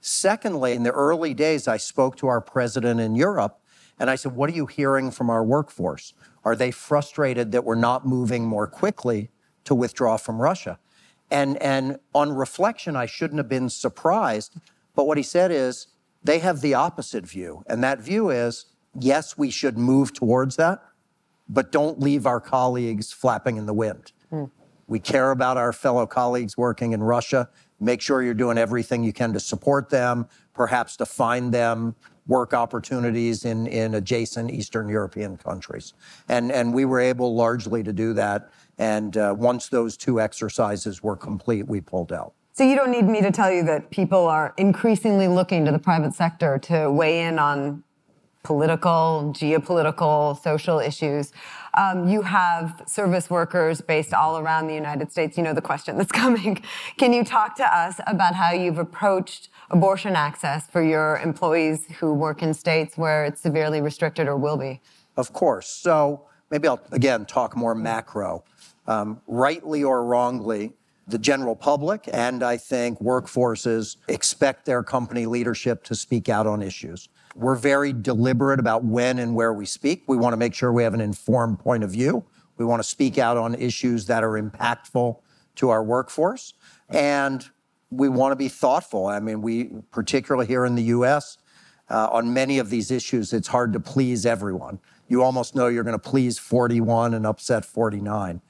Secondly, 0.02 0.74
in 0.74 0.84
the 0.84 0.92
early 0.92 1.34
days, 1.34 1.68
I 1.68 1.78
spoke 1.78 2.18
to 2.18 2.28
our 2.28 2.42
president 2.42 3.00
in 3.00 3.16
Europe 3.16 3.60
and 4.00 4.10
I 4.10 4.16
said, 4.16 4.34
What 4.34 4.50
are 4.50 4.54
you 4.54 4.66
hearing 4.66 5.12
from 5.12 5.30
our 5.30 5.44
workforce? 5.44 6.14
Are 6.44 6.56
they 6.56 6.72
frustrated 6.72 7.52
that 7.52 7.64
we're 7.64 7.76
not 7.76 8.06
moving 8.06 8.46
more 8.46 8.68
quickly 8.68 9.30
to 9.66 9.76
withdraw 9.76 10.18
from 10.18 10.42
Russia? 10.42 10.80
And, 11.32 11.58
and 11.64 11.98
on 12.14 12.34
reflection, 12.34 12.96
I 12.96 13.08
shouldn't 13.08 13.40
have 13.40 13.50
been 13.50 13.70
surprised. 13.70 14.56
But 14.94 15.08
what 15.08 15.18
he 15.18 15.24
said 15.24 15.50
is, 15.52 15.88
they 16.24 16.40
have 16.40 16.62
the 16.62 16.76
opposite 16.76 17.26
view. 17.26 17.64
And 17.68 17.84
that 17.84 18.00
view 18.00 18.30
is, 18.30 18.66
yes, 19.00 19.38
we 19.38 19.50
should 19.50 19.78
move 19.78 20.14
towards 20.14 20.58
that, 20.58 20.84
but 21.50 21.72
don't 21.72 22.00
leave 22.00 22.28
our 22.28 22.40
colleagues 22.40 23.12
flapping 23.12 23.58
in 23.58 23.66
the 23.66 23.74
wind. 23.74 24.12
Mm. 24.32 24.52
We 24.88 25.00
care 25.00 25.32
about 25.32 25.58
our 25.58 25.74
fellow 25.74 26.06
colleagues 26.06 26.58
working 26.58 26.92
in 26.92 27.02
Russia. 27.02 27.50
Make 27.80 28.02
sure 28.02 28.22
you're 28.22 28.34
doing 28.34 28.58
everything 28.58 29.04
you 29.04 29.14
can 29.14 29.34
to 29.34 29.40
support 29.40 29.90
them, 29.90 30.28
perhaps 30.54 30.98
to 30.98 31.06
find 31.06 31.54
them 31.54 31.96
work 32.28 32.54
opportunities 32.54 33.46
in, 33.46 33.68
in 33.68 33.96
adjacent 33.96 34.52
Eastern 34.52 34.90
European 34.90 35.38
countries. 35.38 35.94
And, 36.30 36.52
and 36.52 36.74
we 36.74 36.86
were 36.86 37.00
able 37.00 37.36
largely 37.36 37.84
to 37.84 37.94
do 37.94 38.14
that. 38.14 38.52
And 38.82 39.16
uh, 39.16 39.36
once 39.38 39.70
those 39.70 39.96
two 39.96 40.20
exercises 40.20 41.04
were 41.04 41.16
complete, 41.16 41.68
we 41.68 41.82
pulled 41.82 42.12
out. 42.12 42.34
So 42.54 42.64
you 42.64 42.76
don't 42.76 42.90
need 42.90 43.06
me 43.06 43.22
to 43.22 43.30
tell 43.32 43.52
you 43.52 43.62
that 43.66 43.92
people 43.92 44.26
are 44.26 44.56
increasingly 44.58 45.28
looking 45.28 45.66
to 45.66 45.72
the 45.72 45.78
private 45.78 46.16
sector 46.16 46.58
to 46.64 46.92
weigh 46.92 47.22
in 47.22 47.38
on 47.38 47.84
political, 48.42 49.32
geopolitical, 49.38 50.42
social 50.42 50.80
issues. 50.80 51.32
Um, 51.76 52.08
you 52.08 52.24
have 52.24 52.82
service 52.88 53.30
workers 53.30 53.82
based 53.82 54.16
all 54.16 54.40
around 54.40 54.66
the 54.66 54.74
United 54.74 55.12
States. 55.12 55.38
You 55.38 55.44
know 55.44 55.54
the 55.54 55.62
question 55.62 55.96
that's 56.00 56.12
coming. 56.24 56.60
Can 56.98 57.14
you 57.14 57.24
talk 57.24 57.56
to 57.58 57.78
us 57.78 58.02
about 58.08 58.34
how 58.34 58.52
you've 58.52 58.80
approached 58.80 59.50
abortion 59.70 60.16
access 60.16 60.66
for 60.66 60.82
your 60.82 61.20
employees 61.20 61.86
who 62.00 62.16
work 62.16 62.42
in 62.42 62.52
states 62.56 62.98
where 62.98 63.26
it's 63.26 63.42
severely 63.42 63.80
restricted 63.80 64.28
or 64.28 64.38
will 64.38 64.58
be? 64.58 64.82
Of 65.18 65.34
course. 65.34 65.68
So 65.68 66.26
maybe 66.50 66.68
I'll 66.68 66.82
again 66.92 67.28
talk 67.28 67.56
more 67.56 67.76
macro. 67.76 68.44
Um, 68.88 69.22
rightly 69.28 69.84
or 69.84 70.06
wrongly, 70.06 70.74
the 71.08 71.18
general 71.18 71.56
public 71.56 72.10
and 72.12 72.44
I 72.44 72.58
think 72.58 73.00
workforces 73.00 73.98
expect 74.08 74.66
their 74.66 74.84
company 74.84 75.26
leadership 75.26 75.84
to 75.86 75.96
speak 75.96 76.30
out 76.30 76.48
on 76.48 76.62
issues. 76.62 77.10
We're 77.36 77.56
very 77.56 77.94
deliberate 77.94 78.60
about 78.60 78.84
when 78.84 79.20
and 79.20 79.36
where 79.36 79.54
we 79.54 79.66
speak. 79.66 80.04
We 80.08 80.18
want 80.18 80.34
to 80.34 80.38
make 80.38 80.54
sure 80.54 80.72
we 80.72 80.84
have 80.84 80.94
an 80.94 81.02
informed 81.02 81.60
point 81.60 81.84
of 81.84 81.92
view. 81.92 82.24
We 82.58 82.66
want 82.66 82.82
to 82.82 82.88
speak 82.88 83.18
out 83.18 83.38
on 83.38 83.56
issues 83.56 84.06
that 84.08 84.24
are 84.24 84.42
impactful 84.42 85.18
to 85.56 85.70
our 85.70 85.84
workforce. 85.84 86.54
And 86.90 87.48
we 87.90 88.10
want 88.10 88.32
to 88.32 88.36
be 88.36 88.48
thoughtful. 88.48 89.08
I 89.08 89.20
mean, 89.20 89.42
we, 89.42 89.66
particularly 89.92 90.48
here 90.48 90.66
in 90.66 90.76
the 90.76 90.84
US, 90.84 91.38
uh, 91.90 92.08
on 92.12 92.34
many 92.34 92.58
of 92.60 92.70
these 92.70 92.90
issues, 92.92 93.34
it's 93.34 93.50
hard 93.50 93.74
to 93.74 93.80
please 93.80 94.26
everyone. 94.26 94.80
You 95.08 95.24
almost 95.24 95.56
know 95.56 95.68
you're 95.68 95.84
going 95.84 96.00
to 96.00 96.10
please 96.10 96.40
41 96.40 97.14
and 97.14 97.26
upset 97.26 97.66
49. 97.66 98.42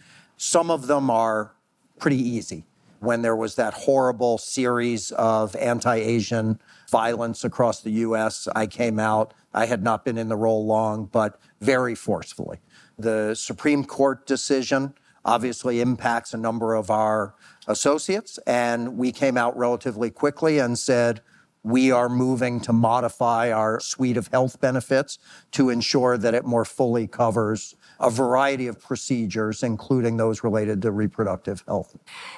Some 0.43 0.71
of 0.71 0.87
them 0.87 1.11
are 1.11 1.51
pretty 1.99 2.17
easy. 2.17 2.65
When 2.99 3.21
there 3.21 3.35
was 3.35 3.53
that 3.55 3.75
horrible 3.75 4.39
series 4.39 5.11
of 5.11 5.55
anti 5.55 5.93
Asian 5.97 6.59
violence 6.89 7.43
across 7.43 7.81
the 7.81 7.91
US. 7.91 8.47
I 8.55 8.65
came 8.65 8.97
out. 8.97 9.35
I 9.53 9.67
had 9.67 9.83
not 9.83 10.03
been 10.03 10.17
in 10.17 10.29
the 10.29 10.35
role 10.35 10.65
long, 10.65 11.05
but 11.05 11.39
very 11.59 11.93
forcefully. 11.93 12.57
The 12.97 13.35
Supreme 13.35 13.85
Court 13.85 14.25
decision 14.25 14.95
obviously 15.23 15.79
impacts 15.79 16.33
a 16.33 16.37
number 16.37 16.73
of 16.73 16.89
our 16.89 17.35
associates, 17.67 18.39
and 18.47 18.97
we 18.97 19.11
came 19.11 19.37
out 19.37 19.55
relatively 19.55 20.09
quickly 20.09 20.57
and 20.57 20.77
said, 20.77 21.21
we 21.63 21.91
are 21.91 22.09
moving 22.09 22.59
to 22.61 22.73
modify 22.73 23.51
our 23.51 23.79
suite 23.79 24.17
of 24.17 24.27
health 24.27 24.59
benefits 24.59 25.19
to 25.51 25.69
ensure 25.69 26.17
that 26.17 26.33
it 26.33 26.45
more 26.45 26.65
fully 26.65 27.07
covers 27.07 27.75
a 27.99 28.09
variety 28.09 28.67
of 28.67 28.79
procedures, 28.79 29.61
including 29.61 30.17
those 30.17 30.43
related 30.43 30.81
to 30.81 30.91
reproductive 30.91 31.63
health. 31.67 31.97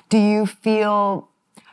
Do 0.10 0.18
you 0.18 0.46
feel 0.46 1.30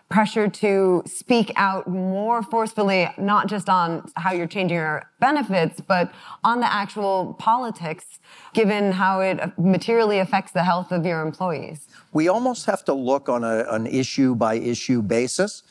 pressure 0.08 0.48
to 0.48 1.02
speak 1.06 1.52
out 1.54 1.86
more 1.86 2.42
forcefully, 2.42 3.08
not 3.16 3.46
just 3.46 3.68
on 3.68 4.10
how 4.16 4.32
you're 4.32 4.46
changing 4.46 4.76
your 4.76 5.08
benefits, 5.20 5.80
but 5.80 6.12
on 6.42 6.58
the 6.58 6.70
actual 6.70 7.34
politics, 7.38 8.18
given 8.52 8.90
how 8.90 9.20
it 9.20 9.40
materially 9.56 10.18
affects 10.18 10.50
the 10.50 10.64
health 10.64 10.90
of 10.90 11.06
your 11.06 11.22
employees? 11.22 11.86
We 12.12 12.26
almost 12.26 12.66
have 12.66 12.84
to 12.86 12.92
look 12.92 13.28
on 13.28 13.44
a, 13.44 13.64
an 13.70 13.86
issue 13.86 14.34
by 14.34 14.54
issue 14.54 15.00
basis 15.00 15.62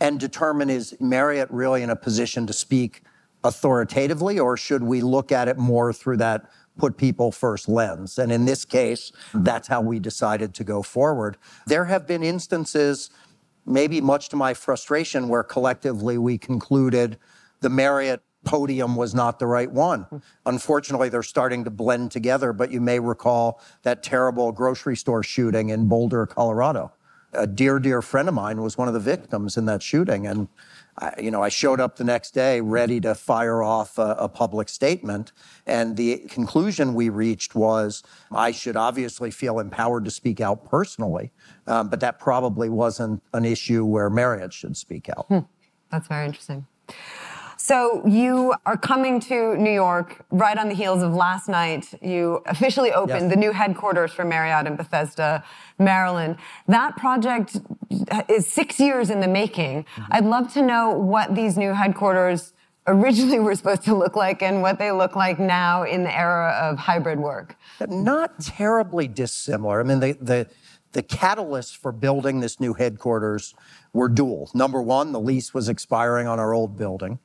and 0.00 0.20
determine 0.20 0.70
is 0.70 0.96
Marriott 1.00 1.50
really 1.50 1.82
in 1.82 1.90
a 1.90 1.96
position 1.96 2.46
to 2.46 2.52
speak 2.52 3.02
authoritatively, 3.44 4.38
or 4.38 4.56
should 4.56 4.82
we 4.82 5.00
look 5.00 5.32
at 5.32 5.48
it 5.48 5.58
more 5.58 5.92
through 5.92 6.16
that 6.18 6.50
put 6.76 6.96
people 6.96 7.32
first 7.32 7.68
lens? 7.68 8.18
And 8.18 8.30
in 8.30 8.44
this 8.44 8.64
case, 8.64 9.12
that's 9.34 9.68
how 9.68 9.80
we 9.80 9.98
decided 9.98 10.54
to 10.54 10.64
go 10.64 10.82
forward. 10.82 11.36
There 11.66 11.86
have 11.86 12.06
been 12.06 12.22
instances 12.22 13.10
maybe 13.66 14.00
much 14.00 14.28
to 14.30 14.36
my 14.36 14.54
frustration, 14.54 15.28
where 15.28 15.42
collectively 15.42 16.16
we 16.18 16.38
concluded 16.38 17.18
the 17.60 17.68
Marriott 17.68 18.22
podium 18.44 18.96
was 18.96 19.14
not 19.14 19.38
the 19.38 19.46
right 19.46 19.70
one. 19.70 20.06
Unfortunately, 20.46 21.08
they're 21.08 21.22
starting 21.22 21.64
to 21.64 21.70
blend 21.70 22.10
together, 22.10 22.52
but 22.52 22.70
you 22.70 22.80
may 22.80 22.98
recall 22.98 23.60
that 23.82 24.02
terrible 24.02 24.52
grocery 24.52 24.96
store 24.96 25.22
shooting 25.22 25.68
in 25.68 25.86
Boulder, 25.86 26.24
Colorado. 26.24 26.92
A 27.32 27.46
dear, 27.46 27.78
dear 27.78 28.00
friend 28.00 28.28
of 28.28 28.34
mine 28.34 28.62
was 28.62 28.78
one 28.78 28.88
of 28.88 28.94
the 28.94 29.00
victims 29.00 29.56
in 29.56 29.66
that 29.66 29.82
shooting. 29.82 30.26
And 30.26 30.48
I, 30.98 31.12
you 31.20 31.30
know, 31.30 31.42
I 31.42 31.48
showed 31.48 31.80
up 31.80 31.96
the 31.96 32.04
next 32.04 32.32
day 32.32 32.60
ready 32.60 33.00
to 33.00 33.14
fire 33.14 33.62
off 33.62 33.98
a, 33.98 34.16
a, 34.18 34.28
public 34.28 34.68
statement. 34.68 35.32
And 35.66 35.96
the 35.96 36.18
conclusion 36.28 36.94
we 36.94 37.08
reached 37.08 37.54
was 37.54 38.02
I 38.32 38.50
should 38.50 38.76
obviously 38.76 39.30
feel 39.30 39.58
empowered 39.58 40.04
to 40.06 40.10
speak 40.10 40.40
out 40.40 40.68
personally, 40.68 41.30
um, 41.66 41.88
but 41.88 42.00
that 42.00 42.18
probably 42.18 42.68
wasn't 42.68 43.22
an 43.32 43.44
issue 43.44 43.84
where 43.84 44.10
Marriott 44.10 44.52
should 44.52 44.76
speak 44.76 45.08
out. 45.10 45.26
Hmm. 45.28 45.40
That's 45.90 46.08
very 46.08 46.26
interesting. 46.26 46.66
So 47.60 48.06
you 48.06 48.54
are 48.66 48.76
coming 48.76 49.18
to 49.22 49.56
New 49.56 49.72
York 49.72 50.24
right 50.30 50.56
on 50.56 50.68
the 50.68 50.76
heels 50.76 51.02
of 51.02 51.12
last 51.12 51.48
night. 51.48 51.92
You 52.00 52.40
officially 52.46 52.92
opened 52.92 53.22
yes. 53.22 53.30
the 53.30 53.36
new 53.36 53.50
headquarters 53.50 54.12
for 54.12 54.24
Marriott 54.24 54.68
in 54.68 54.76
Bethesda, 54.76 55.42
Maryland. 55.76 56.36
That 56.68 56.96
project 56.96 57.56
is 58.28 58.46
six 58.46 58.78
years 58.78 59.10
in 59.10 59.18
the 59.18 59.26
making. 59.26 59.82
Mm-hmm. 59.82 60.12
I'd 60.12 60.24
love 60.24 60.52
to 60.52 60.62
know 60.62 60.90
what 60.90 61.34
these 61.34 61.58
new 61.58 61.72
headquarters 61.72 62.52
originally 62.86 63.38
were 63.40 63.56
supposed 63.56 63.82
to 63.82 63.94
look 63.94 64.14
like 64.14 64.40
and 64.40 64.62
what 64.62 64.78
they 64.78 64.92
look 64.92 65.16
like 65.16 65.40
now 65.40 65.82
in 65.82 66.04
the 66.04 66.16
era 66.16 66.56
of 66.62 66.78
hybrid 66.78 67.18
work. 67.18 67.56
Not 67.88 68.38
terribly 68.38 69.08
dissimilar. 69.08 69.80
I 69.80 69.82
mean, 69.82 69.98
the, 69.98 70.12
the, 70.20 70.46
the 70.92 71.02
catalyst 71.02 71.76
for 71.76 71.90
building 71.90 72.38
this 72.38 72.60
new 72.60 72.74
headquarters 72.74 73.52
were 73.92 74.08
dual. 74.08 74.48
Number 74.54 74.80
one, 74.80 75.10
the 75.10 75.20
lease 75.20 75.52
was 75.52 75.68
expiring 75.68 76.28
on 76.28 76.38
our 76.38 76.54
old 76.54 76.78
building. 76.78 77.18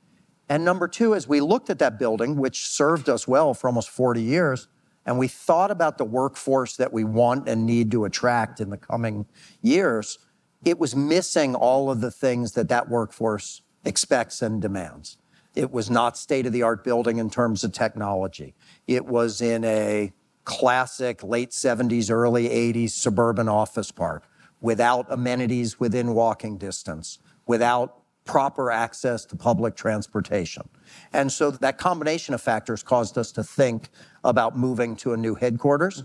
And 0.49 0.65
number 0.65 0.88
two, 0.88 1.15
as 1.15 1.27
we 1.27 1.41
looked 1.41 1.69
at 1.69 1.79
that 1.79 1.97
building, 1.97 2.36
which 2.36 2.67
served 2.67 3.10
us 3.10 3.27
well 3.27 3.53
for 3.53 3.67
almost 3.67 3.89
40 3.89 4.21
years, 4.21 4.67
and 5.06 5.17
we 5.17 5.27
thought 5.27 5.71
about 5.71 5.97
the 5.97 6.06
workforce 6.06 6.75
that 6.77 6.93
we 6.93 7.03
want 7.03 7.47
and 7.47 7.65
need 7.65 7.91
to 7.91 8.06
attract 8.06 8.60
in 8.60 8.69
the 8.69 8.77
coming 8.77 9.25
years, 9.62 10.19
it 10.63 10.79
was 10.79 10.95
missing 10.95 11.56
all 11.56 11.89
of 11.91 12.01
the 12.01 12.12
things 12.12 12.53
that 12.53 12.69
that 12.69 12.89
workforce 12.89 13.62
expects 13.84 14.41
and 14.41 14.62
demands. 14.62 15.17
It 15.56 15.71
was 15.71 15.89
not 15.89 16.17
state 16.17 16.45
of 16.45 16.53
the 16.53 16.63
art 16.63 16.84
building 16.84 17.17
in 17.17 17.29
terms 17.29 17.63
of 17.63 17.73
technology. 17.73 18.56
It 18.88 19.06
was 19.06 19.41
in 19.41 19.63
a 19.65 20.13
classic 20.45 21.23
late 21.23 21.51
70s, 21.51 22.10
early 22.10 22.49
80s 22.49 22.91
suburban 22.91 23.47
office 23.47 23.91
park 23.91 24.27
without 24.62 25.06
amenities 25.10 25.79
within 25.79 26.13
walking 26.13 26.58
distance, 26.58 27.19
without 27.45 28.03
proper 28.26 28.72
access 28.72 29.26
to 29.26 29.36
public 29.36 29.76
transportation. 29.76 30.68
And 31.12 31.32
so 31.32 31.52
that 31.52 31.78
combination 31.78 32.34
of 32.34 32.42
factors 32.42 32.84
caused 32.84 33.18
us 33.18 33.32
to 33.34 33.44
think 33.44 33.90
about 34.24 34.58
moving 34.58 34.96
to 34.98 35.14
a 35.14 35.18
new 35.18 35.36
headquarters. 35.36 36.04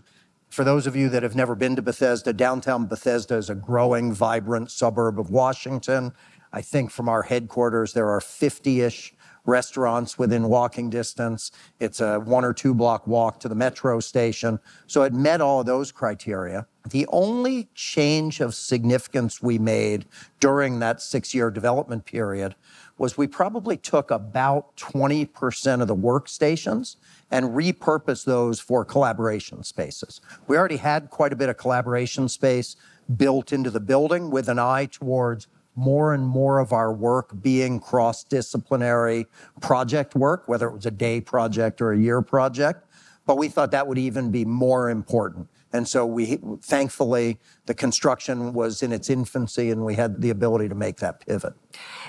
For 0.48 0.64
those 0.64 0.86
of 0.86 0.96
you 0.96 1.08
that 1.10 1.22
have 1.22 1.36
never 1.36 1.54
been 1.54 1.76
to 1.76 1.82
Bethesda, 1.82 2.32
downtown 2.32 2.86
Bethesda 2.86 3.36
is 3.36 3.50
a 3.50 3.54
growing, 3.54 4.12
vibrant 4.12 4.70
suburb 4.70 5.20
of 5.20 5.30
Washington. 5.30 6.12
I 6.52 6.62
think 6.62 6.90
from 6.90 7.08
our 7.08 7.22
headquarters, 7.22 7.92
there 7.92 8.08
are 8.08 8.20
50 8.20 8.80
ish 8.80 9.14
restaurants 9.48 10.18
within 10.18 10.48
walking 10.48 10.90
distance. 10.90 11.50
It's 11.80 12.00
a 12.00 12.20
one 12.20 12.44
or 12.44 12.52
two 12.52 12.74
block 12.74 13.06
walk 13.06 13.40
to 13.40 13.48
the 13.48 13.54
metro 13.54 13.98
station. 13.98 14.60
So 14.86 15.02
it 15.02 15.12
met 15.12 15.40
all 15.40 15.64
those 15.64 15.90
criteria. 15.90 16.66
The 16.88 17.06
only 17.08 17.68
change 17.74 18.40
of 18.40 18.54
significance 18.54 19.42
we 19.42 19.58
made 19.58 20.06
during 20.38 20.78
that 20.78 21.02
six 21.02 21.34
year 21.34 21.50
development 21.50 22.04
period 22.04 22.54
was 22.98 23.16
we 23.16 23.26
probably 23.26 23.76
took 23.76 24.10
about 24.10 24.76
20% 24.76 25.80
of 25.80 25.88
the 25.88 25.96
workstations 25.96 26.96
and 27.30 27.50
repurposed 27.50 28.24
those 28.24 28.60
for 28.60 28.84
collaboration 28.84 29.62
spaces. 29.62 30.20
We 30.46 30.56
already 30.56 30.78
had 30.78 31.10
quite 31.10 31.32
a 31.32 31.36
bit 31.36 31.48
of 31.48 31.56
collaboration 31.56 32.28
space 32.28 32.76
built 33.16 33.52
into 33.52 33.70
the 33.70 33.80
building 33.80 34.30
with 34.30 34.48
an 34.48 34.58
eye 34.58 34.86
towards 34.86 35.46
more 35.78 36.12
and 36.12 36.26
more 36.26 36.58
of 36.58 36.72
our 36.72 36.92
work 36.92 37.40
being 37.40 37.78
cross 37.78 38.24
disciplinary 38.24 39.26
project 39.60 40.16
work, 40.16 40.48
whether 40.48 40.66
it 40.66 40.74
was 40.74 40.86
a 40.86 40.90
day 40.90 41.20
project 41.20 41.80
or 41.80 41.92
a 41.92 41.98
year 41.98 42.20
project. 42.20 42.84
But 43.26 43.38
we 43.38 43.48
thought 43.48 43.70
that 43.70 43.86
would 43.86 43.98
even 43.98 44.30
be 44.32 44.44
more 44.44 44.90
important. 44.90 45.48
And 45.72 45.86
so 45.86 46.04
we, 46.04 46.38
thankfully, 46.62 47.38
the 47.66 47.74
construction 47.74 48.54
was 48.54 48.82
in 48.82 48.90
its 48.90 49.08
infancy 49.08 49.70
and 49.70 49.84
we 49.84 49.94
had 49.94 50.20
the 50.20 50.30
ability 50.30 50.68
to 50.68 50.74
make 50.74 50.96
that 50.96 51.24
pivot. 51.24 51.52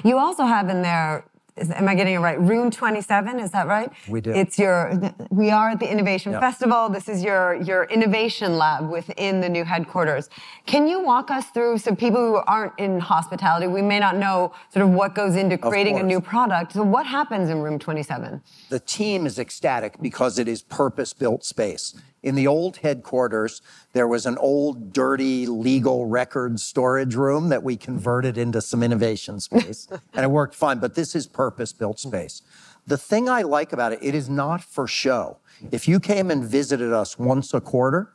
You 0.04 0.18
also 0.18 0.46
have 0.46 0.70
in 0.70 0.82
there 0.82 1.26
is, 1.58 1.72
am 1.72 1.88
I 1.88 1.96
getting 1.96 2.16
it 2.16 2.20
right? 2.20 2.40
Room 2.40 2.72
27, 2.72 3.40
is 3.40 3.52
that 3.52 3.68
right? 3.68 3.92
We 4.08 4.22
do. 4.22 4.32
It's 4.32 4.58
your, 4.58 5.14
we 5.30 5.50
are 5.52 5.70
at 5.70 5.80
the 5.80 5.90
Innovation. 5.90 6.34
Festival. 6.34 6.90
This 6.90 7.10
is 7.10 7.24
your, 7.24 7.56
your 7.56 7.84
innovation 7.86 8.58
lab 8.58 8.90
within 8.90 9.42
the 9.42 9.50
new 9.50 9.64
headquarters. 9.64 10.30
Can 10.66 10.88
you 10.88 11.02
walk 11.02 11.32
us 11.32 11.48
through 11.48 11.80
so 11.80 11.96
people 11.96 12.20
who 12.20 12.36
aren't 12.48 12.78
in 12.78 13.00
hospitality? 13.00 13.68
We 13.68 13.82
may 13.82 14.00
not 14.00 14.16
know 14.16 14.54
sort 14.72 14.86
of 14.86 14.92
what 14.92 15.16
goes 15.16 15.36
into 15.36 15.58
creating 15.58 16.00
a 16.00 16.04
new 16.04 16.22
product. 16.22 16.74
So 16.74 16.84
what 16.84 17.06
happens 17.06 17.50
in 17.50 17.60
room 17.62 17.80
27? 17.80 18.42
The 18.70 18.80
team 18.80 19.26
is 19.26 19.40
ecstatic 19.40 20.02
because 20.02 20.40
it 20.40 20.48
is 20.48 20.62
purpose 20.62 21.14
built 21.14 21.44
space. 21.44 21.96
In 22.22 22.36
the 22.36 22.48
old 22.48 22.78
headquarters, 22.78 23.62
there 23.94 24.08
was 24.08 24.26
an 24.26 24.38
old, 24.38 24.92
dirty 24.92 25.46
legal 25.48 26.06
record 26.06 26.60
storage 26.60 27.16
room 27.16 27.50
that 27.50 27.64
we 27.64 27.78
converted 27.78 28.38
into 28.38 28.62
some 28.62 28.84
innovation 28.84 29.40
space, 29.40 29.88
and 30.14 30.24
it 30.26 30.32
worked 30.32 30.56
fine. 30.56 30.80
But 30.80 30.96
this 30.96 31.16
is 31.16 31.28
purpose 31.28 31.72
built 31.72 31.98
mm-hmm. 31.98 32.10
space. 32.10 32.42
The 32.88 32.98
thing 32.98 33.30
I 33.30 33.44
like 33.44 33.72
about 33.72 33.94
it, 33.94 34.00
it 34.02 34.16
is 34.16 34.30
not 34.30 34.64
for 34.64 34.88
show. 34.88 35.38
If 35.72 35.88
you 35.88 36.00
came 36.00 36.32
and 36.32 36.44
visited 36.44 36.92
us 36.92 37.20
once 37.20 37.54
a 37.54 37.62
quarter, 37.62 38.14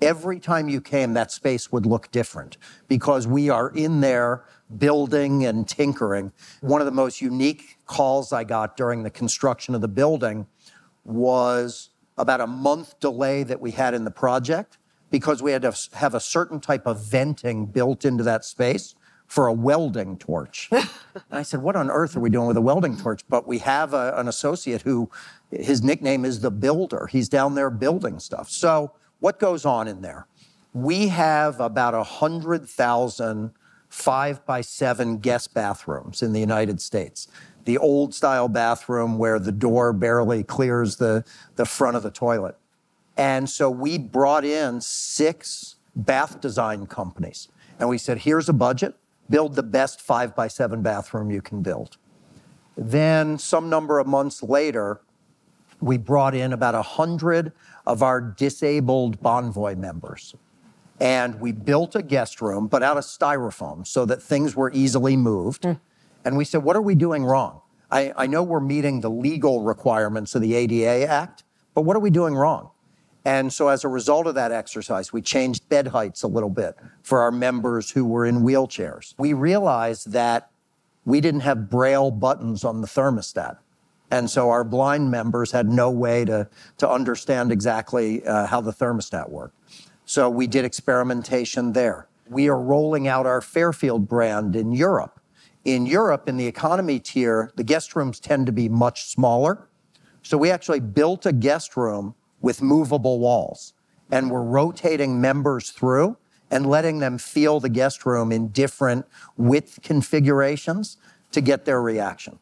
every 0.00 0.38
time 0.38 0.68
you 0.68 0.80
came, 0.80 1.14
that 1.14 1.32
space 1.32 1.72
would 1.72 1.86
look 1.86 2.10
different 2.10 2.56
because 2.88 3.26
we 3.26 3.48
are 3.48 3.70
in 3.70 4.00
there 4.00 4.44
building 4.78 5.44
and 5.44 5.68
tinkering. 5.68 6.32
One 6.60 6.80
of 6.80 6.86
the 6.86 6.92
most 6.92 7.20
unique 7.20 7.78
calls 7.86 8.32
I 8.32 8.44
got 8.44 8.76
during 8.76 9.02
the 9.02 9.10
construction 9.10 9.74
of 9.74 9.80
the 9.80 9.88
building 9.88 10.46
was 11.04 11.90
about 12.18 12.40
a 12.40 12.46
month 12.46 12.98
delay 13.00 13.42
that 13.42 13.60
we 13.60 13.70
had 13.72 13.94
in 13.94 14.04
the 14.04 14.10
project 14.10 14.78
because 15.10 15.42
we 15.42 15.52
had 15.52 15.62
to 15.62 15.74
have 15.94 16.14
a 16.14 16.20
certain 16.20 16.60
type 16.60 16.86
of 16.86 17.04
venting 17.04 17.66
built 17.66 18.04
into 18.04 18.24
that 18.24 18.44
space 18.44 18.94
for 19.26 19.46
a 19.46 19.52
welding 19.52 20.16
torch. 20.18 20.68
and 20.72 20.88
I 21.30 21.42
said, 21.42 21.62
What 21.62 21.76
on 21.76 21.90
earth 21.90 22.16
are 22.16 22.20
we 22.20 22.30
doing 22.30 22.48
with 22.48 22.56
a 22.56 22.62
welding 22.62 22.96
torch? 22.96 23.22
But 23.28 23.46
we 23.46 23.58
have 23.58 23.94
a- 23.94 24.14
an 24.16 24.28
associate 24.28 24.82
who 24.82 25.10
his 25.50 25.82
nickname 25.82 26.24
is 26.24 26.40
the 26.40 26.50
builder. 26.50 27.08
He's 27.10 27.28
down 27.28 27.54
there 27.54 27.70
building 27.70 28.18
stuff. 28.18 28.50
So, 28.50 28.92
what 29.20 29.38
goes 29.38 29.64
on 29.64 29.88
in 29.88 30.02
there? 30.02 30.26
We 30.74 31.08
have 31.08 31.60
about 31.60 31.94
100,000 31.94 33.52
five 33.92 34.44
by 34.46 34.62
seven 34.62 35.18
guest 35.18 35.52
bathrooms 35.52 36.22
in 36.22 36.32
the 36.32 36.40
United 36.40 36.80
States. 36.80 37.28
The 37.64 37.78
old 37.78 38.14
style 38.14 38.48
bathroom 38.48 39.18
where 39.18 39.38
the 39.38 39.52
door 39.52 39.92
barely 39.92 40.42
clears 40.42 40.96
the, 40.96 41.24
the 41.56 41.64
front 41.64 41.96
of 41.96 42.02
the 42.02 42.10
toilet. 42.10 42.56
And 43.16 43.48
so 43.48 43.70
we 43.70 43.98
brought 43.98 44.44
in 44.44 44.80
six 44.80 45.76
bath 45.94 46.40
design 46.40 46.86
companies. 46.86 47.48
And 47.78 47.88
we 47.88 47.98
said, 47.98 48.18
here's 48.18 48.48
a 48.48 48.52
budget, 48.52 48.94
build 49.28 49.54
the 49.54 49.62
best 49.62 50.00
five 50.00 50.34
by 50.34 50.48
seven 50.48 50.82
bathroom 50.82 51.30
you 51.30 51.42
can 51.42 51.62
build. 51.62 51.96
Then, 52.76 53.38
some 53.38 53.68
number 53.68 53.98
of 53.98 54.06
months 54.06 54.42
later, 54.42 55.00
we 55.80 55.98
brought 55.98 56.34
in 56.34 56.52
about 56.52 56.74
100 56.74 57.52
of 57.86 58.02
our 58.02 58.20
disabled 58.20 59.20
Bonvoy 59.20 59.76
members. 59.76 60.34
And 61.00 61.40
we 61.40 61.52
built 61.52 61.96
a 61.96 62.02
guest 62.02 62.40
room, 62.40 62.68
but 62.68 62.82
out 62.82 62.96
of 62.96 63.04
styrofoam 63.04 63.86
so 63.86 64.04
that 64.06 64.22
things 64.22 64.54
were 64.54 64.70
easily 64.72 65.16
moved. 65.16 65.64
Hmm. 65.64 65.72
And 66.24 66.36
we 66.36 66.44
said, 66.44 66.62
what 66.62 66.76
are 66.76 66.82
we 66.82 66.94
doing 66.94 67.24
wrong? 67.24 67.60
I, 67.90 68.12
I 68.16 68.26
know 68.26 68.42
we're 68.42 68.60
meeting 68.60 69.00
the 69.00 69.10
legal 69.10 69.62
requirements 69.62 70.34
of 70.34 70.42
the 70.42 70.54
ADA 70.54 71.06
Act, 71.06 71.44
but 71.74 71.82
what 71.82 71.96
are 71.96 72.00
we 72.00 72.10
doing 72.10 72.34
wrong? 72.34 72.70
And 73.24 73.52
so, 73.52 73.68
as 73.68 73.84
a 73.84 73.88
result 73.88 74.26
of 74.26 74.34
that 74.34 74.50
exercise, 74.50 75.12
we 75.12 75.22
changed 75.22 75.68
bed 75.68 75.88
heights 75.88 76.24
a 76.24 76.26
little 76.26 76.50
bit 76.50 76.76
for 77.02 77.20
our 77.20 77.30
members 77.30 77.90
who 77.90 78.04
were 78.04 78.26
in 78.26 78.40
wheelchairs. 78.40 79.14
We 79.16 79.32
realized 79.32 80.10
that 80.10 80.50
we 81.04 81.20
didn't 81.20 81.40
have 81.40 81.70
braille 81.70 82.10
buttons 82.10 82.64
on 82.64 82.80
the 82.80 82.88
thermostat. 82.88 83.58
And 84.10 84.28
so 84.28 84.50
our 84.50 84.64
blind 84.64 85.10
members 85.10 85.52
had 85.52 85.68
no 85.68 85.90
way 85.90 86.24
to, 86.24 86.48
to 86.78 86.88
understand 86.88 87.50
exactly 87.50 88.24
uh, 88.26 88.46
how 88.46 88.60
the 88.60 88.72
thermostat 88.72 89.30
worked. 89.30 89.56
So 90.04 90.28
we 90.28 90.46
did 90.46 90.64
experimentation 90.64 91.72
there. 91.72 92.08
We 92.28 92.48
are 92.48 92.60
rolling 92.60 93.08
out 93.08 93.24
our 93.24 93.40
Fairfield 93.40 94.08
brand 94.08 94.54
in 94.54 94.72
Europe. 94.72 95.18
In 95.64 95.86
Europe, 95.86 96.28
in 96.28 96.36
the 96.36 96.46
economy 96.46 96.98
tier, 96.98 97.52
the 97.56 97.64
guest 97.64 97.94
rooms 97.94 98.18
tend 98.18 98.46
to 98.46 98.52
be 98.52 98.68
much 98.68 99.04
smaller. 99.04 99.68
So 100.22 100.36
we 100.36 100.50
actually 100.50 100.80
built 100.80 101.26
a 101.26 101.32
guest 101.32 101.76
room 101.76 102.14
with 102.40 102.62
movable 102.62 103.20
walls 103.20 103.74
and 104.10 104.30
we're 104.30 104.42
rotating 104.42 105.20
members 105.20 105.70
through 105.70 106.16
and 106.50 106.66
letting 106.66 106.98
them 106.98 107.16
feel 107.16 107.60
the 107.60 107.70
guest 107.70 108.04
room 108.04 108.30
in 108.30 108.48
different 108.48 109.06
width 109.36 109.80
configurations 109.82 110.98
to 111.32 111.40
get 111.40 111.64
their 111.64 111.80
reaction. 111.80 112.38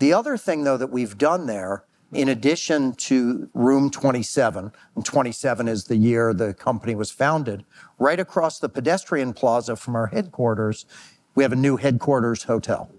The 0.00 0.12
other 0.12 0.36
thing, 0.36 0.64
though, 0.64 0.76
that 0.76 0.90
we've 0.90 1.16
done 1.16 1.46
there, 1.46 1.84
in 2.12 2.28
addition 2.28 2.92
to 2.94 3.48
room 3.54 3.88
27, 3.88 4.72
and 4.96 5.04
27 5.04 5.68
is 5.68 5.84
the 5.84 5.96
year 5.96 6.34
the 6.34 6.52
company 6.52 6.96
was 6.96 7.12
founded, 7.12 7.64
right 8.00 8.18
across 8.18 8.58
the 8.58 8.68
pedestrian 8.68 9.32
plaza 9.32 9.76
from 9.76 9.94
our 9.94 10.08
headquarters, 10.08 10.84
we 11.34 11.42
have 11.42 11.52
a 11.52 11.56
new 11.56 11.76
headquarters 11.76 12.44
hotel. 12.44 12.90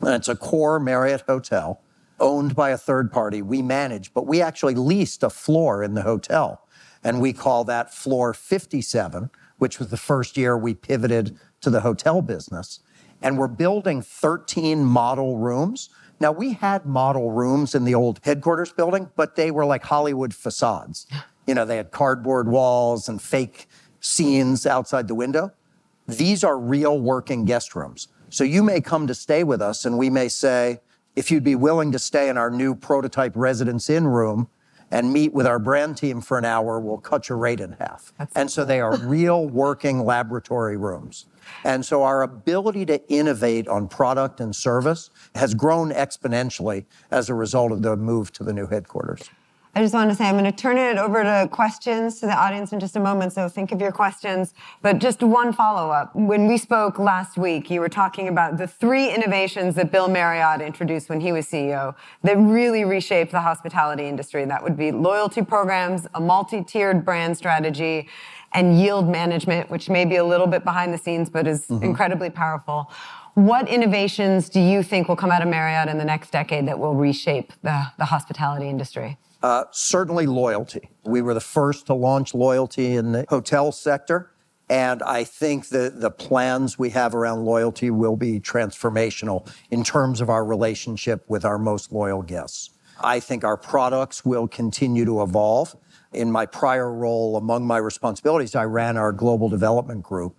And 0.00 0.14
it's 0.14 0.28
a 0.28 0.36
core 0.36 0.80
Marriott 0.80 1.22
hotel 1.28 1.80
owned 2.20 2.54
by 2.54 2.70
a 2.70 2.78
third 2.78 3.12
party. 3.12 3.42
We 3.42 3.62
manage, 3.62 4.14
but 4.14 4.26
we 4.26 4.40
actually 4.40 4.74
leased 4.74 5.22
a 5.22 5.30
floor 5.30 5.82
in 5.82 5.94
the 5.94 6.02
hotel. 6.02 6.66
And 7.04 7.20
we 7.20 7.32
call 7.32 7.64
that 7.64 7.92
floor 7.92 8.32
57, 8.32 9.30
which 9.58 9.78
was 9.78 9.88
the 9.88 9.96
first 9.96 10.36
year 10.36 10.56
we 10.56 10.74
pivoted 10.74 11.38
to 11.60 11.70
the 11.70 11.80
hotel 11.80 12.22
business. 12.22 12.80
And 13.20 13.38
we're 13.38 13.48
building 13.48 14.02
13 14.02 14.84
model 14.84 15.38
rooms. 15.38 15.90
Now, 16.20 16.30
we 16.30 16.52
had 16.52 16.86
model 16.86 17.32
rooms 17.32 17.74
in 17.74 17.84
the 17.84 17.94
old 17.94 18.20
headquarters 18.22 18.72
building, 18.72 19.10
but 19.16 19.34
they 19.34 19.50
were 19.50 19.64
like 19.64 19.82
Hollywood 19.82 20.32
facades. 20.32 21.06
You 21.46 21.54
know, 21.54 21.64
they 21.64 21.76
had 21.76 21.90
cardboard 21.90 22.48
walls 22.48 23.08
and 23.08 23.20
fake 23.20 23.66
scenes 24.00 24.66
outside 24.66 25.08
the 25.08 25.14
window. 25.14 25.52
These 26.18 26.44
are 26.44 26.58
real 26.58 26.98
working 26.98 27.44
guest 27.44 27.74
rooms. 27.74 28.08
So 28.28 28.44
you 28.44 28.62
may 28.62 28.80
come 28.80 29.06
to 29.06 29.14
stay 29.14 29.44
with 29.44 29.60
us, 29.60 29.84
and 29.84 29.98
we 29.98 30.08
may 30.08 30.28
say, 30.28 30.80
if 31.14 31.30
you'd 31.30 31.44
be 31.44 31.54
willing 31.54 31.92
to 31.92 31.98
stay 31.98 32.28
in 32.28 32.38
our 32.38 32.50
new 32.50 32.74
prototype 32.74 33.32
Residence 33.36 33.90
Inn 33.90 34.06
room 34.06 34.48
and 34.90 35.12
meet 35.12 35.32
with 35.32 35.46
our 35.46 35.58
brand 35.58 35.96
team 35.96 36.20
for 36.20 36.38
an 36.38 36.44
hour, 36.44 36.80
we'll 36.80 36.98
cut 36.98 37.28
your 37.28 37.38
rate 37.38 37.60
in 37.60 37.72
half. 37.72 38.12
and 38.34 38.50
so 38.50 38.64
they 38.64 38.80
are 38.80 38.96
real 39.04 39.46
working 39.46 40.04
laboratory 40.04 40.76
rooms. 40.76 41.26
And 41.64 41.84
so 41.84 42.02
our 42.02 42.22
ability 42.22 42.86
to 42.86 43.06
innovate 43.10 43.68
on 43.68 43.88
product 43.88 44.40
and 44.40 44.54
service 44.54 45.10
has 45.34 45.54
grown 45.54 45.90
exponentially 45.90 46.84
as 47.10 47.28
a 47.28 47.34
result 47.34 47.72
of 47.72 47.82
the 47.82 47.96
move 47.96 48.32
to 48.32 48.44
the 48.44 48.52
new 48.52 48.66
headquarters. 48.66 49.28
I 49.74 49.80
just 49.80 49.94
want 49.94 50.10
to 50.10 50.16
say 50.16 50.26
I'm 50.26 50.36
going 50.36 50.44
to 50.44 50.52
turn 50.52 50.76
it 50.76 50.98
over 50.98 51.22
to 51.22 51.48
questions 51.50 52.20
to 52.20 52.26
the 52.26 52.34
audience 52.34 52.74
in 52.74 52.80
just 52.80 52.94
a 52.94 53.00
moment. 53.00 53.32
So 53.32 53.48
think 53.48 53.72
of 53.72 53.80
your 53.80 53.90
questions. 53.90 54.52
But 54.82 54.98
just 54.98 55.22
one 55.22 55.54
follow 55.54 55.90
up. 55.90 56.14
When 56.14 56.46
we 56.46 56.58
spoke 56.58 56.98
last 56.98 57.38
week, 57.38 57.70
you 57.70 57.80
were 57.80 57.88
talking 57.88 58.28
about 58.28 58.58
the 58.58 58.66
three 58.66 59.08
innovations 59.08 59.74
that 59.76 59.90
Bill 59.90 60.08
Marriott 60.08 60.60
introduced 60.60 61.08
when 61.08 61.22
he 61.22 61.32
was 61.32 61.46
CEO 61.46 61.94
that 62.22 62.36
really 62.36 62.84
reshaped 62.84 63.32
the 63.32 63.40
hospitality 63.40 64.06
industry. 64.08 64.44
That 64.44 64.62
would 64.62 64.76
be 64.76 64.92
loyalty 64.92 65.40
programs, 65.40 66.06
a 66.12 66.20
multi 66.20 66.62
tiered 66.62 67.02
brand 67.02 67.38
strategy, 67.38 68.10
and 68.52 68.78
yield 68.78 69.08
management, 69.08 69.70
which 69.70 69.88
may 69.88 70.04
be 70.04 70.16
a 70.16 70.24
little 70.24 70.46
bit 70.46 70.64
behind 70.64 70.92
the 70.92 70.98
scenes, 70.98 71.30
but 71.30 71.46
is 71.46 71.66
mm-hmm. 71.68 71.82
incredibly 71.82 72.28
powerful. 72.28 72.90
What 73.34 73.66
innovations 73.70 74.50
do 74.50 74.60
you 74.60 74.82
think 74.82 75.08
will 75.08 75.16
come 75.16 75.30
out 75.30 75.40
of 75.40 75.48
Marriott 75.48 75.88
in 75.88 75.96
the 75.96 76.04
next 76.04 76.30
decade 76.30 76.68
that 76.68 76.78
will 76.78 76.94
reshape 76.94 77.54
the, 77.62 77.86
the 77.96 78.04
hospitality 78.04 78.68
industry? 78.68 79.16
Uh, 79.42 79.64
certainly 79.72 80.26
loyalty. 80.26 80.88
We 81.04 81.20
were 81.20 81.34
the 81.34 81.40
first 81.40 81.86
to 81.86 81.94
launch 81.94 82.32
loyalty 82.32 82.94
in 82.94 83.12
the 83.12 83.24
hotel 83.28 83.72
sector. 83.72 84.30
And 84.70 85.02
I 85.02 85.24
think 85.24 85.68
that 85.68 86.00
the 86.00 86.10
plans 86.10 86.78
we 86.78 86.90
have 86.90 87.14
around 87.14 87.44
loyalty 87.44 87.90
will 87.90 88.16
be 88.16 88.38
transformational 88.40 89.52
in 89.70 89.82
terms 89.82 90.20
of 90.20 90.30
our 90.30 90.44
relationship 90.44 91.24
with 91.28 91.44
our 91.44 91.58
most 91.58 91.92
loyal 91.92 92.22
guests. 92.22 92.70
I 93.00 93.18
think 93.18 93.42
our 93.42 93.56
products 93.56 94.24
will 94.24 94.46
continue 94.46 95.04
to 95.04 95.22
evolve. 95.22 95.76
In 96.12 96.30
my 96.30 96.46
prior 96.46 96.92
role, 96.92 97.36
among 97.36 97.66
my 97.66 97.78
responsibilities, 97.78 98.54
I 98.54 98.64
ran 98.64 98.96
our 98.96 99.12
global 99.12 99.48
development 99.48 100.04
group. 100.04 100.36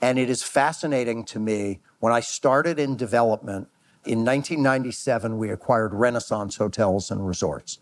And 0.00 0.18
it 0.18 0.30
is 0.30 0.42
fascinating 0.42 1.24
to 1.26 1.38
me 1.38 1.80
when 1.98 2.12
I 2.12 2.20
started 2.20 2.78
in 2.78 2.96
development 2.96 3.68
in 4.06 4.24
1997, 4.24 5.36
we 5.36 5.50
acquired 5.50 5.92
Renaissance 5.92 6.56
Hotels 6.56 7.10
and 7.10 7.26
Resorts 7.26 7.80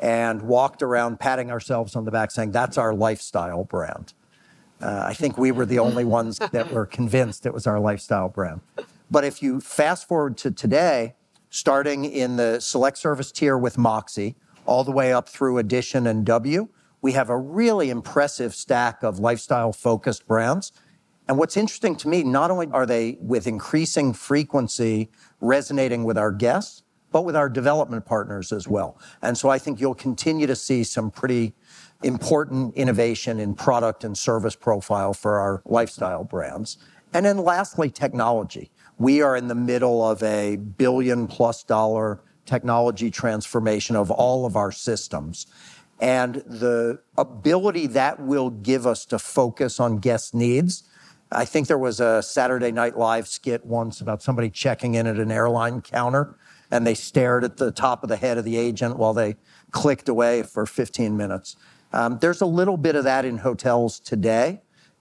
and 0.00 0.42
walked 0.42 0.82
around 0.82 1.18
patting 1.18 1.50
ourselves 1.50 1.96
on 1.96 2.04
the 2.04 2.10
back 2.10 2.30
saying, 2.30 2.52
that's 2.52 2.78
our 2.78 2.94
lifestyle 2.94 3.64
brand. 3.64 4.12
Uh, 4.80 5.02
I 5.06 5.14
think 5.14 5.36
we 5.36 5.50
were 5.50 5.66
the 5.66 5.80
only 5.80 6.04
ones 6.04 6.38
that 6.38 6.72
were 6.72 6.86
convinced 6.98 7.46
it 7.46 7.52
was 7.52 7.66
our 7.66 7.80
lifestyle 7.80 8.28
brand. 8.28 8.60
But 9.10 9.24
if 9.24 9.42
you 9.42 9.60
fast 9.60 10.06
forward 10.06 10.36
to 10.38 10.50
today, 10.50 11.14
starting 11.50 12.04
in 12.04 12.36
the 12.36 12.60
select 12.60 12.98
service 12.98 13.32
tier 13.32 13.58
with 13.58 13.78
Moxy, 13.78 14.36
all 14.66 14.84
the 14.84 14.92
way 14.92 15.12
up 15.12 15.28
through 15.28 15.58
Edition 15.58 16.06
and 16.06 16.24
W, 16.24 16.68
we 17.00 17.12
have 17.12 17.30
a 17.30 17.36
really 17.36 17.90
impressive 17.90 18.54
stack 18.54 19.02
of 19.02 19.18
lifestyle 19.18 19.72
focused 19.72 20.26
brands. 20.26 20.72
And 21.26 21.38
what's 21.38 21.56
interesting 21.56 21.96
to 21.96 22.08
me, 22.08 22.22
not 22.22 22.50
only 22.50 22.68
are 22.68 22.86
they 22.86 23.18
with 23.20 23.46
increasing 23.46 24.12
frequency 24.12 25.10
resonating 25.40 26.04
with 26.04 26.18
our 26.18 26.32
guests, 26.32 26.82
but 27.10 27.22
with 27.24 27.36
our 27.36 27.48
development 27.48 28.04
partners 28.04 28.52
as 28.52 28.68
well. 28.68 28.98
And 29.22 29.36
so 29.36 29.48
I 29.48 29.58
think 29.58 29.80
you'll 29.80 29.94
continue 29.94 30.46
to 30.46 30.56
see 30.56 30.84
some 30.84 31.10
pretty 31.10 31.54
important 32.02 32.74
innovation 32.76 33.40
in 33.40 33.54
product 33.54 34.04
and 34.04 34.16
service 34.16 34.54
profile 34.54 35.12
for 35.12 35.38
our 35.38 35.62
lifestyle 35.64 36.24
brands. 36.24 36.78
And 37.12 37.24
then 37.24 37.38
lastly, 37.38 37.90
technology. 37.90 38.70
We 38.98 39.22
are 39.22 39.36
in 39.36 39.48
the 39.48 39.54
middle 39.54 40.08
of 40.08 40.22
a 40.22 40.56
billion 40.56 41.26
plus 41.26 41.62
dollar 41.62 42.20
technology 42.44 43.10
transformation 43.10 43.96
of 43.96 44.10
all 44.10 44.46
of 44.46 44.56
our 44.56 44.72
systems. 44.72 45.46
And 46.00 46.36
the 46.46 47.00
ability 47.16 47.88
that 47.88 48.20
will 48.20 48.50
give 48.50 48.86
us 48.86 49.04
to 49.06 49.18
focus 49.18 49.80
on 49.80 49.98
guest 49.98 50.34
needs. 50.34 50.84
I 51.30 51.44
think 51.44 51.66
there 51.66 51.78
was 51.78 52.00
a 52.00 52.22
Saturday 52.22 52.72
Night 52.72 52.96
Live 52.96 53.28
skit 53.28 53.66
once 53.66 54.00
about 54.00 54.22
somebody 54.22 54.48
checking 54.48 54.94
in 54.94 55.06
at 55.06 55.16
an 55.16 55.30
airline 55.30 55.82
counter 55.82 56.36
and 56.70 56.86
they 56.86 56.94
stared 56.94 57.44
at 57.44 57.56
the 57.56 57.70
top 57.70 58.02
of 58.02 58.08
the 58.08 58.16
head 58.16 58.38
of 58.38 58.44
the 58.44 58.56
agent 58.56 58.96
while 58.96 59.14
they 59.14 59.36
clicked 59.70 60.08
away 60.08 60.42
for 60.42 60.66
15 60.66 61.16
minutes. 61.16 61.56
Um, 61.92 62.18
there's 62.20 62.40
a 62.40 62.46
little 62.46 62.76
bit 62.76 62.96
of 62.96 63.04
that 63.04 63.24
in 63.24 63.38
hotels 63.38 63.98
today 63.98 64.60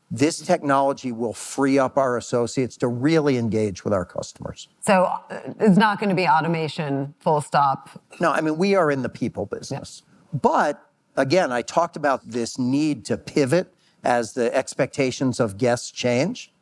this 0.09 0.39
technology 0.39 1.11
will 1.11 1.33
free 1.33 1.77
up 1.77 1.97
our 1.97 2.17
associates 2.17 2.77
to 2.77 2.87
really 2.87 3.37
engage 3.37 3.83
with 3.83 3.93
our 3.93 4.05
customers. 4.05 4.69
So 4.79 5.03
uh, 5.03 5.19
it's 5.59 5.77
not 5.77 5.99
going 5.99 6.09
to 6.09 6.15
be 6.15 6.27
automation, 6.27 7.13
full 7.19 7.41
stop. 7.41 7.89
No, 8.19 8.31
I 8.31 8.41
mean, 8.41 8.57
we 8.57 8.75
are 8.75 8.89
in 8.89 9.01
the 9.01 9.09
people 9.09 9.45
business. 9.45 10.03
Yeah. 10.05 10.39
But 10.41 10.89
again, 11.15 11.51
I 11.51 11.61
talked 11.61 11.97
about 11.97 12.21
this 12.25 12.57
need 12.57 13.05
to 13.05 13.17
pivot 13.17 13.73
as 14.03 14.33
the 14.33 14.53
expectations 14.55 15.39
of 15.39 15.57
guests 15.57 15.91
change. 15.91 16.53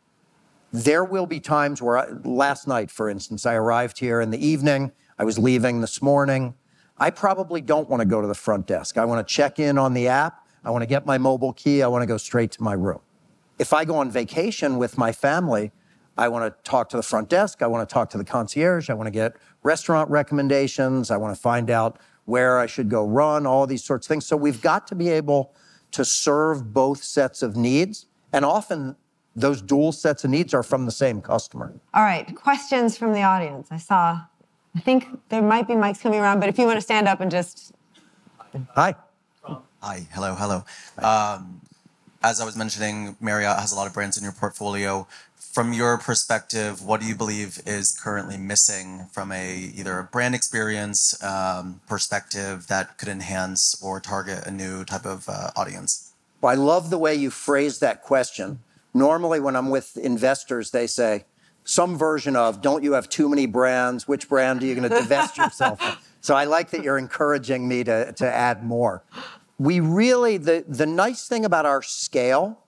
There 0.71 1.04
will 1.04 1.25
be 1.25 1.39
times 1.39 1.82
where, 1.82 1.97
I, 1.97 2.08
last 2.23 2.67
night, 2.67 2.91
for 2.91 3.10
instance, 3.10 3.45
I 3.45 3.54
arrived 3.56 3.99
here 3.99 4.21
in 4.21 4.32
the 4.32 4.45
evening, 4.45 4.91
I 5.17 5.23
was 5.23 5.39
leaving 5.39 5.82
this 5.82 6.01
morning. 6.01 6.56
I 6.97 7.10
probably 7.10 7.62
don't 7.62 7.89
want 7.89 8.01
to 8.01 8.06
go 8.06 8.21
to 8.21 8.28
the 8.28 8.36
front 8.36 8.67
desk. 8.67 8.97
I 8.97 9.06
want 9.06 9.25
to 9.25 9.34
check 9.34 9.60
in 9.60 9.78
on 9.78 9.93
the 9.93 10.08
app. 10.08 10.45
I 10.63 10.71
want 10.71 10.82
to 10.82 10.88
get 10.88 11.06
my 11.06 11.17
mobile 11.17 11.54
key. 11.54 11.82
I 11.84 11.88
want 11.88 12.01
to 12.01 12.08
go 12.08 12.17
straight 12.17 12.51
to 12.51 12.63
my 12.63 12.73
room. 12.73 12.99
If 13.60 13.71
I 13.71 13.86
go 13.86 13.95
on 13.97 14.12
vacation 14.12 14.78
with 14.78 14.97
my 14.97 15.12
family, 15.12 15.71
I 16.17 16.28
want 16.30 16.45
to 16.45 16.69
talk 16.69 16.89
to 16.89 16.97
the 16.97 17.04
front 17.04 17.30
desk. 17.30 17.62
I 17.62 17.67
want 17.67 17.88
to 17.88 17.93
talk 17.93 18.10
to 18.12 18.17
the 18.17 18.23
concierge. 18.23 18.89
I 18.89 18.93
want 18.93 19.08
to 19.08 19.12
get 19.12 19.36
restaurant 19.63 20.10
recommendations. 20.10 21.12
I 21.12 21.17
want 21.17 21.36
to 21.36 21.41
find 21.41 21.69
out 21.69 21.99
where 22.25 22.60
I 22.60 22.65
should 22.65 22.89
go 22.89 23.06
run, 23.06 23.45
all 23.45 23.67
these 23.67 23.84
sorts 23.84 24.08
of 24.08 24.10
things. 24.10 24.25
So 24.25 24.36
we've 24.36 24.62
got 24.62 24.88
to 24.88 24.95
be 24.95 25.10
able 25.10 25.54
to 25.91 26.04
serve 26.04 26.73
both 26.73 27.04
sets 27.04 27.41
of 27.41 27.56
needs. 27.56 28.08
And 28.34 28.43
often 28.43 28.95
those 29.36 29.62
dual 29.62 29.91
sets 29.91 30.24
of 30.24 30.30
needs 30.30 30.54
are 30.54 30.63
from 30.63 30.86
the 30.86 30.91
same 30.91 31.21
customer. 31.21 31.74
All 31.93 32.04
right, 32.04 32.34
questions 32.36 32.98
from 32.98 33.13
the 33.13 33.21
audience. 33.21 33.67
I 33.71 33.78
saw, 33.78 34.21
I 34.76 34.80
think 34.80 35.08
there 35.30 35.41
might 35.41 35.67
be 35.67 35.74
mics 35.74 36.02
coming 36.02 36.19
around, 36.19 36.39
but 36.39 36.50
if 36.50 36.58
you 36.58 36.65
want 36.65 36.78
to 36.78 36.82
stand 36.82 37.08
up 37.08 37.19
and 37.19 37.30
just. 37.30 37.74
Hi. 38.76 38.95
Hi, 39.82 40.08
hello, 40.13 40.34
hello. 40.34 40.63
Um, 40.98 41.62
as 42.24 42.41
I 42.41 42.45
was 42.45 42.56
mentioning, 42.56 43.15
Marriott 43.19 43.60
has 43.60 43.71
a 43.71 43.76
lot 43.76 43.86
of 43.86 43.93
brands 43.93 44.17
in 44.17 44.24
your 44.24 44.34
portfolio. 44.34 45.08
From 45.36 45.74
your 45.74 45.98
perspective, 45.98 46.84
what 46.84 47.02
do 47.02 47.08
you 47.08 47.15
believe 47.15 47.62
is 47.67 47.91
currently 47.91 48.36
missing 48.36 49.08
from 49.12 49.32
a 49.32 49.71
either 49.76 50.00
a 50.00 50.04
brand 50.04 50.34
experience 50.34 51.21
um, 51.24 51.82
perspective 51.88 52.67
that 52.67 52.98
could 52.98 53.10
enhance 53.10 53.80
or 53.82 54.00
target 54.00 54.48
a 54.48 54.52
new 54.52 54.84
type 54.84 55.06
of 55.06 55.30
uh, 55.30 55.52
audience? 55.56 56.13
Well, 56.41 56.52
I 56.52 56.56
love 56.56 56.89
the 56.89 56.98
way 56.98 57.13
you 57.13 57.30
phrased 57.30 57.80
that 57.82 58.02
question. 58.02 58.60
Normally, 58.95 59.39
when 59.39 59.55
I'm 59.55 59.69
with 59.69 59.95
investors, 59.97 60.71
they 60.71 60.88
say 60.88 61.25
some 61.63 61.97
version 61.97 62.36
of 62.36 62.62
"Don't 62.62 62.84
you 62.84 62.93
have 62.93 63.10
too 63.10 63.29
many 63.29 63.45
brands? 63.45 64.08
Which 64.08 64.27
brand 64.27 64.63
are 64.63 64.65
you 64.65 64.73
going 64.73 64.89
to 64.89 64.95
divest 64.95 65.38
yourself?" 65.38 65.79
of? 65.84 65.99
So 66.21 66.34
I 66.36 66.45
like 66.45 66.71
that 66.71 66.81
you're 66.81 66.97
encouraging 66.97 67.67
me 67.67 67.84
to 67.84 68.12
to 68.13 68.25
add 68.25 68.63
more 68.63 69.03
we 69.58 69.79
really, 69.79 70.38
the, 70.38 70.65
the 70.67 70.86
nice 70.86 71.27
thing 71.27 71.45
about 71.45 71.65
our 71.65 71.81
scale 71.81 72.60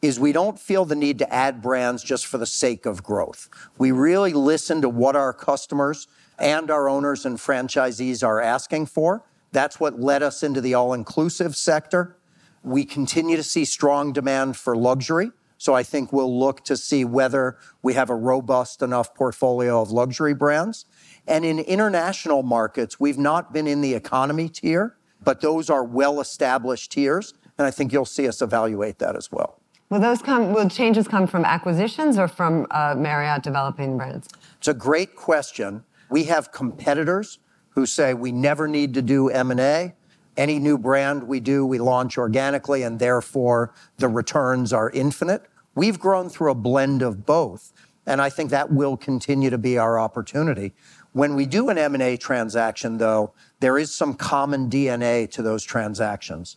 is 0.00 0.20
we 0.20 0.30
don't 0.30 0.58
feel 0.58 0.84
the 0.84 0.94
need 0.94 1.18
to 1.18 1.32
add 1.32 1.60
brands 1.60 2.04
just 2.04 2.26
for 2.26 2.38
the 2.38 2.46
sake 2.46 2.86
of 2.86 3.02
growth. 3.02 3.48
We 3.78 3.90
really 3.90 4.32
listen 4.32 4.80
to 4.82 4.88
what 4.88 5.16
our 5.16 5.32
customers 5.32 6.06
and 6.38 6.70
our 6.70 6.88
owners 6.88 7.26
and 7.26 7.36
franchisees 7.36 8.24
are 8.24 8.40
asking 8.40 8.86
for. 8.86 9.24
That's 9.50 9.80
what 9.80 9.98
led 9.98 10.22
us 10.22 10.44
into 10.44 10.60
the 10.60 10.74
all 10.74 10.92
inclusive 10.92 11.56
sector. 11.56 12.16
We 12.62 12.84
continue 12.84 13.36
to 13.36 13.42
see 13.42 13.64
strong 13.64 14.12
demand 14.12 14.56
for 14.56 14.76
luxury. 14.76 15.32
So 15.58 15.74
I 15.74 15.82
think 15.82 16.12
we'll 16.12 16.38
look 16.38 16.64
to 16.64 16.76
see 16.76 17.04
whether 17.04 17.58
we 17.82 17.94
have 17.94 18.10
a 18.10 18.14
robust 18.14 18.80
enough 18.80 19.14
portfolio 19.14 19.82
of 19.82 19.90
luxury 19.90 20.34
brands. 20.34 20.86
And 21.26 21.44
in 21.44 21.58
international 21.58 22.42
markets, 22.42 22.98
we've 22.98 23.18
not 23.18 23.52
been 23.52 23.66
in 23.66 23.80
the 23.80 23.94
economy 23.94 24.48
tier 24.48 24.98
but 25.22 25.40
those 25.40 25.70
are 25.70 25.84
well-established 25.84 26.92
tiers, 26.92 27.34
and 27.56 27.66
I 27.66 27.70
think 27.70 27.92
you'll 27.92 28.04
see 28.04 28.28
us 28.28 28.40
evaluate 28.40 28.98
that 28.98 29.16
as 29.16 29.32
well. 29.32 29.60
Will 29.90 30.00
those 30.00 30.20
come? 30.20 30.52
Will 30.52 30.68
changes 30.68 31.08
come 31.08 31.26
from 31.26 31.44
acquisitions 31.44 32.18
or 32.18 32.28
from 32.28 32.66
uh, 32.70 32.94
Marriott 32.96 33.42
developing 33.42 33.96
brands? 33.96 34.28
It's 34.58 34.68
a 34.68 34.74
great 34.74 35.16
question. 35.16 35.84
We 36.10 36.24
have 36.24 36.52
competitors 36.52 37.38
who 37.70 37.86
say 37.86 38.12
we 38.12 38.32
never 38.32 38.68
need 38.68 38.94
to 38.94 39.02
do 39.02 39.28
M&A. 39.28 39.94
Any 40.38 40.60
new 40.60 40.78
brand 40.78 41.24
we 41.24 41.40
do, 41.40 41.66
we 41.66 41.78
launch 41.78 42.16
organically, 42.16 42.84
and 42.84 43.00
therefore 43.00 43.74
the 43.96 44.06
returns 44.06 44.72
are 44.72 44.88
infinite. 44.90 45.42
We've 45.74 45.98
grown 45.98 46.28
through 46.28 46.52
a 46.52 46.54
blend 46.54 47.02
of 47.02 47.26
both, 47.26 47.72
and 48.06 48.22
I 48.22 48.30
think 48.30 48.50
that 48.50 48.70
will 48.70 48.96
continue 48.96 49.50
to 49.50 49.58
be 49.58 49.76
our 49.76 49.98
opportunity. 49.98 50.74
When 51.12 51.34
we 51.34 51.44
do 51.44 51.70
an 51.70 51.76
M&A 51.76 52.16
transaction, 52.16 52.98
though, 52.98 53.32
there 53.58 53.78
is 53.78 53.92
some 53.92 54.14
common 54.14 54.70
DNA 54.70 55.28
to 55.32 55.42
those 55.42 55.64
transactions. 55.64 56.56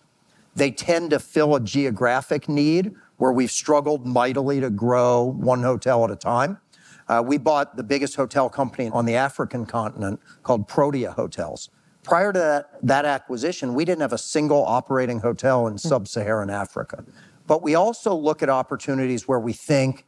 They 0.56 0.70
tend 0.70 1.10
to 1.10 1.20
fill 1.20 1.56
a 1.56 1.60
geographic 1.60 2.48
need 2.48 2.94
where 3.17 3.32
we've 3.32 3.50
struggled 3.50 4.06
mightily 4.06 4.60
to 4.60 4.70
grow 4.70 5.24
one 5.24 5.63
hotel 5.63 6.04
at 6.06 6.12
a 6.12 6.15
time. 6.15 6.60
Uh, 7.08 7.24
we 7.26 7.39
bought 7.39 7.76
the 7.78 7.84
biggest 7.84 8.15
hotel 8.15 8.48
company 8.48 8.89
on 8.89 9.06
the 9.06 9.15
African 9.15 9.65
continent 9.65 10.20
called 10.44 10.67
Protea 10.67 11.13
Hotels. 11.13 11.72
Prior 12.03 12.33
to 12.33 12.39
that, 12.39 12.79
that 12.83 13.05
acquisition, 13.05 13.73
we 13.73 13.85
didn't 13.85 14.01
have 14.01 14.13
a 14.13 14.17
single 14.17 14.65
operating 14.65 15.19
hotel 15.19 15.67
in 15.67 15.77
sub 15.77 16.07
Saharan 16.07 16.49
Africa. 16.49 17.03
But 17.47 17.61
we 17.61 17.75
also 17.75 18.15
look 18.15 18.41
at 18.41 18.49
opportunities 18.49 19.27
where 19.27 19.39
we 19.39 19.53
think 19.53 20.05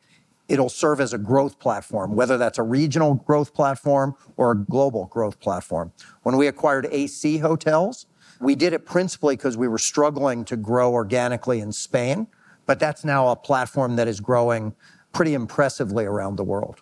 it'll 0.47 0.69
serve 0.69 0.99
as 0.99 1.13
a 1.13 1.17
growth 1.17 1.59
platform, 1.59 2.15
whether 2.15 2.37
that's 2.37 2.57
a 2.57 2.63
regional 2.63 3.15
growth 3.15 3.53
platform 3.53 4.15
or 4.37 4.51
a 4.51 4.57
global 4.57 5.05
growth 5.05 5.39
platform. 5.39 5.91
When 6.23 6.37
we 6.37 6.47
acquired 6.47 6.87
AC 6.91 7.37
Hotels, 7.37 8.07
we 8.39 8.55
did 8.55 8.73
it 8.73 8.85
principally 8.85 9.35
because 9.35 9.55
we 9.55 9.67
were 9.67 9.77
struggling 9.77 10.45
to 10.45 10.57
grow 10.57 10.91
organically 10.91 11.59
in 11.59 11.71
Spain, 11.71 12.27
but 12.65 12.79
that's 12.79 13.05
now 13.05 13.29
a 13.29 13.35
platform 13.35 13.95
that 13.95 14.07
is 14.07 14.19
growing 14.19 14.73
pretty 15.11 15.33
impressively 15.33 16.05
around 16.05 16.35
the 16.35 16.43
world. 16.43 16.81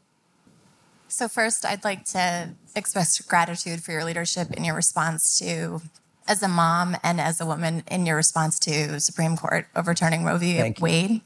So, 1.11 1.27
first, 1.27 1.65
I'd 1.65 1.83
like 1.83 2.05
to 2.05 2.51
express 2.73 3.19
gratitude 3.19 3.83
for 3.83 3.91
your 3.91 4.05
leadership 4.05 4.49
in 4.53 4.63
your 4.63 4.75
response 4.75 5.37
to, 5.39 5.81
as 6.25 6.41
a 6.41 6.47
mom 6.47 6.95
and 7.03 7.19
as 7.19 7.41
a 7.41 7.45
woman, 7.45 7.83
in 7.91 8.05
your 8.05 8.15
response 8.15 8.57
to 8.59 8.97
Supreme 9.01 9.35
Court 9.35 9.67
overturning 9.75 10.23
Roe 10.23 10.37
v. 10.37 10.73
Wade. 10.79 11.19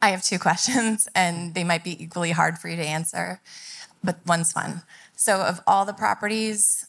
I 0.00 0.10
have 0.10 0.22
two 0.22 0.38
questions, 0.48 1.08
and 1.12 1.54
they 1.54 1.64
might 1.64 1.82
be 1.82 2.00
equally 2.00 2.30
hard 2.30 2.58
for 2.58 2.68
you 2.68 2.76
to 2.76 2.86
answer, 2.86 3.40
but 4.04 4.20
one's 4.24 4.52
fun. 4.52 4.82
So, 5.16 5.40
of 5.40 5.60
all 5.66 5.84
the 5.84 5.92
properties 5.92 6.86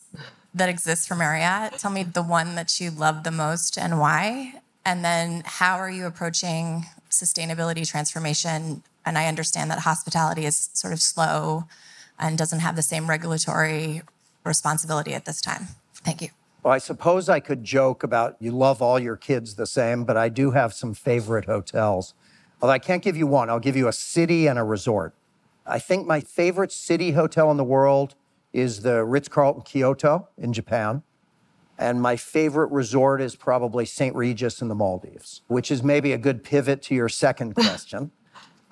that 0.53 0.69
exist 0.69 1.07
for 1.07 1.15
Marriott, 1.15 1.79
tell 1.79 1.91
me 1.91 2.03
the 2.03 2.21
one 2.21 2.53
that 2.53 2.79
you 2.79 2.91
love 2.91 3.23
the 3.23 3.31
most 3.31 3.79
and 3.79 3.99
why. 3.99 4.61
And 4.85 5.03
then, 5.03 5.41
how 5.43 5.77
are 5.77 5.89
you 5.89 6.05
approaching 6.05 6.85
sustainability 7.09 7.87
transformation. 7.89 8.83
And 9.05 9.17
I 9.17 9.27
understand 9.27 9.71
that 9.71 9.79
hospitality 9.79 10.45
is 10.45 10.69
sort 10.73 10.93
of 10.93 11.01
slow 11.01 11.65
and 12.23 12.37
doesn't 12.37 12.59
have 12.59 12.75
the 12.75 12.81
same 12.81 13.09
regulatory 13.09 14.01
responsibility 14.45 15.13
at 15.13 15.25
this 15.25 15.41
time. 15.41 15.67
Thank 15.93 16.21
you. 16.21 16.29
Well, 16.63 16.73
I 16.73 16.77
suppose 16.77 17.27
I 17.27 17.41
could 17.41 17.63
joke 17.63 18.03
about 18.03 18.37
you 18.39 18.51
love 18.51 18.81
all 18.81 18.97
your 18.97 19.17
kids 19.17 19.55
the 19.55 19.65
same, 19.65 20.05
but 20.05 20.15
I 20.15 20.29
do 20.29 20.51
have 20.51 20.73
some 20.73 20.93
favorite 20.93 21.45
hotels. 21.45 22.13
Although 22.61 22.73
I 22.73 22.79
can't 22.79 23.03
give 23.03 23.17
you 23.17 23.27
one, 23.27 23.49
I'll 23.49 23.59
give 23.59 23.75
you 23.75 23.89
a 23.89 23.93
city 23.93 24.47
and 24.47 24.57
a 24.57 24.63
resort. 24.63 25.13
I 25.65 25.79
think 25.79 26.07
my 26.07 26.21
favorite 26.21 26.71
city 26.71 27.11
hotel 27.11 27.51
in 27.51 27.57
the 27.57 27.63
world 27.63 28.15
is 28.53 28.83
the 28.83 29.03
Ritz 29.03 29.27
Carlton 29.27 29.63
Kyoto 29.63 30.29
in 30.37 30.53
Japan. 30.53 31.03
And 31.77 32.01
my 32.01 32.15
favorite 32.15 32.71
resort 32.71 33.19
is 33.19 33.35
probably 33.35 33.85
St. 33.85 34.15
Regis 34.15 34.61
in 34.61 34.69
the 34.69 34.75
Maldives, 34.75 35.41
which 35.47 35.71
is 35.71 35.83
maybe 35.83 36.13
a 36.13 36.17
good 36.17 36.43
pivot 36.43 36.81
to 36.83 36.95
your 36.95 37.09
second 37.09 37.53
question. 37.55 38.11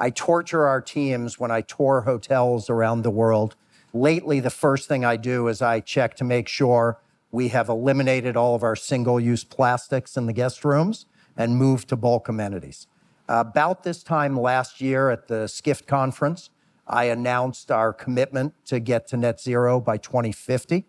I 0.02 0.10
torture 0.10 0.66
our 0.66 0.82
teams 0.82 1.40
when 1.40 1.52
I 1.52 1.62
tour 1.62 2.02
hotels 2.02 2.72
around 2.72 3.04
the 3.04 3.12
world. 3.12 3.56
Lately, 3.94 4.40
the 4.40 4.50
first 4.50 4.88
thing 4.88 5.06
I 5.06 5.16
do 5.16 5.48
is 5.48 5.62
I 5.62 5.80
check 5.80 6.16
to 6.16 6.24
make 6.24 6.48
sure 6.48 6.98
we 7.32 7.50
have 7.50 7.70
eliminated 7.70 8.36
all 8.36 8.56
of 8.56 8.64
our 8.64 8.76
single 8.76 9.20
use 9.20 9.44
plastics 9.44 10.18
in 10.18 10.26
the 10.26 10.34
guest 10.34 10.66
rooms 10.66 11.06
and 11.38 11.56
moved 11.56 11.88
to 11.90 11.96
bulk 11.96 12.28
amenities. 12.28 12.88
About 13.30 13.84
this 13.84 14.02
time 14.02 14.36
last 14.36 14.82
year 14.82 15.12
at 15.12 15.28
the 15.28 15.46
Skift 15.46 15.86
conference, 15.86 16.50
I 16.88 17.04
announced 17.04 17.70
our 17.72 17.94
commitment 17.94 18.56
to 18.66 18.80
get 18.80 19.06
to 19.10 19.18
net 19.18 19.40
zero 19.40 19.80
by 19.80 19.98
2050. 19.98 20.84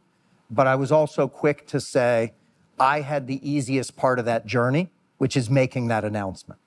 But 0.51 0.67
I 0.67 0.75
was 0.75 0.91
also 0.91 1.29
quick 1.29 1.67
to 1.67 1.81
say 1.81 2.33
I 2.81 3.03
had 3.03 3.27
the 3.27 3.47
easiest 3.47 3.95
part 3.95 4.19
of 4.19 4.25
that 4.25 4.47
journey, 4.47 4.89
which 5.19 5.37
is 5.37 5.51
making 5.51 5.89
that 5.89 6.03
announcement. 6.03 6.62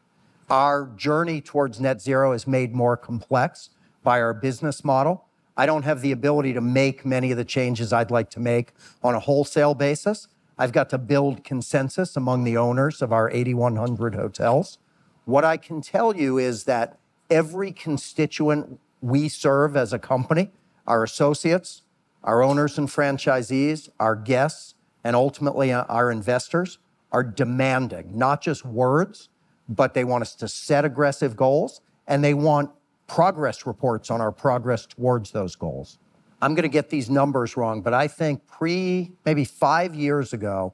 Our 0.50 0.91
journey 0.96 1.41
towards 1.41 1.80
net 1.80 2.02
zero 2.02 2.32
is 2.32 2.46
made 2.46 2.74
more 2.74 2.96
complex 2.96 3.72
by 4.04 4.22
our 4.22 4.34
business 4.34 4.84
model. 4.84 5.26
I 5.58 5.66
don't 5.66 5.84
have 5.84 6.02
the 6.02 6.12
ability 6.12 6.54
to 6.54 6.62
make 6.62 7.04
many 7.06 7.32
of 7.32 7.38
the 7.38 7.46
changes 7.46 7.91
I'd 7.91 8.12
like 8.12 8.30
to 8.32 8.39
make 8.39 8.74
on 9.04 9.16
a 9.16 9.20
wholesale 9.20 9.74
basis. 9.74 10.28
I've 10.58 10.72
got 10.72 10.89
to 10.91 10.98
build 11.00 11.43
consensus 11.43 12.16
among 12.16 12.43
the 12.43 12.58
owners 12.58 13.02
of 13.02 13.12
our 13.12 13.30
8,100 13.32 14.16
hotels. 14.16 14.78
What 15.26 15.43
I 15.43 15.58
can 15.58 15.82
tell 15.82 16.16
you 16.16 16.38
is 16.38 16.66
that 16.66 17.00
every 17.30 17.72
constituent 17.72 18.80
we 19.02 19.28
serve 19.28 19.76
as 19.76 19.93
a 19.93 20.00
company, 20.00 20.52
our 20.86 21.04
associates, 21.04 21.82
our 22.24 22.43
owners 22.43 22.78
and 22.78 22.88
franchisees, 22.88 23.89
our 24.00 24.16
guests, 24.16 24.76
and 25.04 25.16
ultimately 25.16 25.72
uh, 25.72 25.84
our 25.86 26.12
investors 26.12 26.78
are 27.12 27.24
demanding 27.24 28.18
not 28.18 28.41
just 28.41 28.66
words, 28.66 29.30
but 29.68 29.93
they 29.93 30.03
want 30.03 30.22
us 30.22 30.36
to 30.36 30.47
set 30.47 30.86
aggressive 30.86 31.36
goals 31.36 31.82
and 32.07 32.24
they 32.24 32.34
want 32.34 32.72
progress 33.07 33.66
reports 33.66 34.09
on 34.09 34.22
our 34.22 34.32
progress 34.32 34.86
towards 34.86 35.32
those 35.32 35.55
goals. 35.55 35.99
I'm 36.41 36.53
going 36.53 36.63
to 36.63 36.70
get 36.70 36.89
these 36.89 37.09
numbers 37.09 37.57
wrong, 37.57 37.82
but 37.82 37.93
I 37.93 38.07
think 38.07 38.45
pre 38.45 39.11
maybe 39.26 39.45
five 39.45 39.95
years 39.95 40.34
ago, 40.34 40.74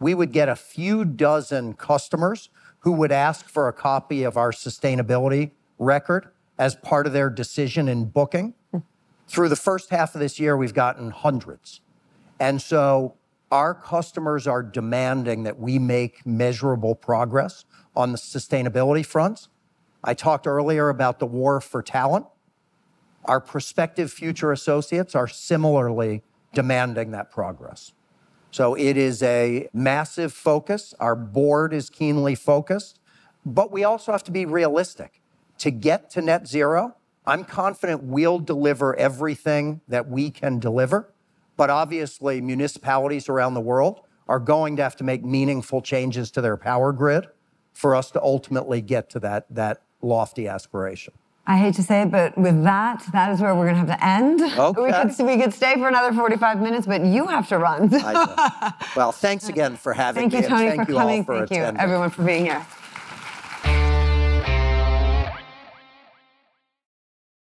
we 0.00 0.14
would 0.14 0.32
get 0.32 0.48
a 0.48 0.56
few 0.56 1.04
dozen 1.04 1.74
customers 1.74 2.50
who 2.80 2.92
would 2.92 3.12
ask 3.12 3.48
for 3.48 3.68
a 3.68 3.72
copy 3.72 4.24
of 4.24 4.36
our 4.36 4.50
sustainability 4.50 5.52
record 5.78 6.28
as 6.58 6.74
part 6.74 7.06
of 7.06 7.12
their 7.12 7.30
decision 7.30 7.88
in 7.88 8.06
booking. 8.06 8.54
Hmm. 8.72 8.78
Through 9.28 9.48
the 9.48 9.56
first 9.56 9.90
half 9.90 10.14
of 10.14 10.20
this 10.20 10.40
year, 10.40 10.56
we've 10.56 10.74
gotten 10.74 11.10
hundreds. 11.10 11.80
And 12.40 12.60
so 12.60 13.14
our 13.52 13.74
customers 13.74 14.46
are 14.46 14.62
demanding 14.62 15.42
that 15.42 15.60
we 15.60 15.78
make 15.78 16.24
measurable 16.24 16.94
progress 16.94 17.66
on 17.94 18.10
the 18.10 18.18
sustainability 18.18 19.04
fronts. 19.04 19.48
I 20.02 20.14
talked 20.14 20.46
earlier 20.46 20.88
about 20.88 21.18
the 21.18 21.26
war 21.26 21.60
for 21.60 21.82
talent. 21.82 22.24
Our 23.26 23.40
prospective 23.40 24.10
future 24.10 24.52
associates 24.52 25.14
are 25.14 25.28
similarly 25.28 26.22
demanding 26.54 27.10
that 27.10 27.30
progress. 27.30 27.92
So 28.50 28.74
it 28.74 28.96
is 28.96 29.22
a 29.22 29.68
massive 29.74 30.32
focus. 30.32 30.94
Our 30.98 31.14
board 31.14 31.74
is 31.74 31.90
keenly 31.90 32.34
focused, 32.34 33.00
but 33.44 33.70
we 33.70 33.84
also 33.84 34.12
have 34.12 34.24
to 34.24 34.32
be 34.32 34.46
realistic. 34.46 35.20
To 35.58 35.70
get 35.70 36.10
to 36.10 36.22
net 36.22 36.48
zero, 36.48 36.96
I'm 37.26 37.44
confident 37.44 38.02
we'll 38.02 38.38
deliver 38.38 38.96
everything 38.96 39.82
that 39.88 40.08
we 40.08 40.30
can 40.30 40.58
deliver. 40.58 41.11
But 41.62 41.70
obviously, 41.70 42.40
municipalities 42.40 43.28
around 43.28 43.54
the 43.54 43.60
world 43.60 44.00
are 44.26 44.40
going 44.40 44.74
to 44.78 44.82
have 44.82 44.96
to 44.96 45.04
make 45.04 45.24
meaningful 45.24 45.80
changes 45.80 46.28
to 46.32 46.40
their 46.40 46.56
power 46.56 46.92
grid 46.92 47.28
for 47.72 47.94
us 47.94 48.10
to 48.10 48.20
ultimately 48.20 48.80
get 48.80 49.08
to 49.10 49.20
that, 49.20 49.46
that 49.48 49.80
lofty 50.00 50.48
aspiration. 50.48 51.14
I 51.46 51.58
hate 51.58 51.74
to 51.74 51.84
say 51.84 52.02
it, 52.02 52.10
but 52.10 52.36
with 52.36 52.64
that, 52.64 53.04
that 53.12 53.30
is 53.30 53.40
where 53.40 53.54
we're 53.54 53.70
going 53.70 53.86
to 53.86 53.92
have 53.92 54.00
to 54.00 54.04
end. 54.04 54.42
Okay. 54.42 54.82
We 54.82 54.92
could, 54.92 55.24
we 55.24 55.40
could 55.40 55.54
stay 55.54 55.74
for 55.74 55.86
another 55.86 56.12
45 56.12 56.60
minutes, 56.60 56.84
but 56.84 57.04
you 57.04 57.28
have 57.28 57.48
to 57.50 57.58
run. 57.58 57.88
I. 57.92 58.72
Well, 58.96 59.12
thanks 59.12 59.48
again 59.54 59.76
for 59.76 59.92
having 59.92 60.30
thank 60.30 60.32
you, 60.32 60.40
me. 60.40 60.46
and 60.46 60.52
Tony, 60.52 60.68
thank 60.70 60.86
for 60.86 60.92
you 60.92 60.98
coming. 60.98 61.18
all 61.20 61.24
for 61.24 61.46
thank 61.46 61.50
you, 61.52 61.80
everyone, 61.80 62.10
for 62.10 62.24
being 62.24 62.44
here. 62.46 62.66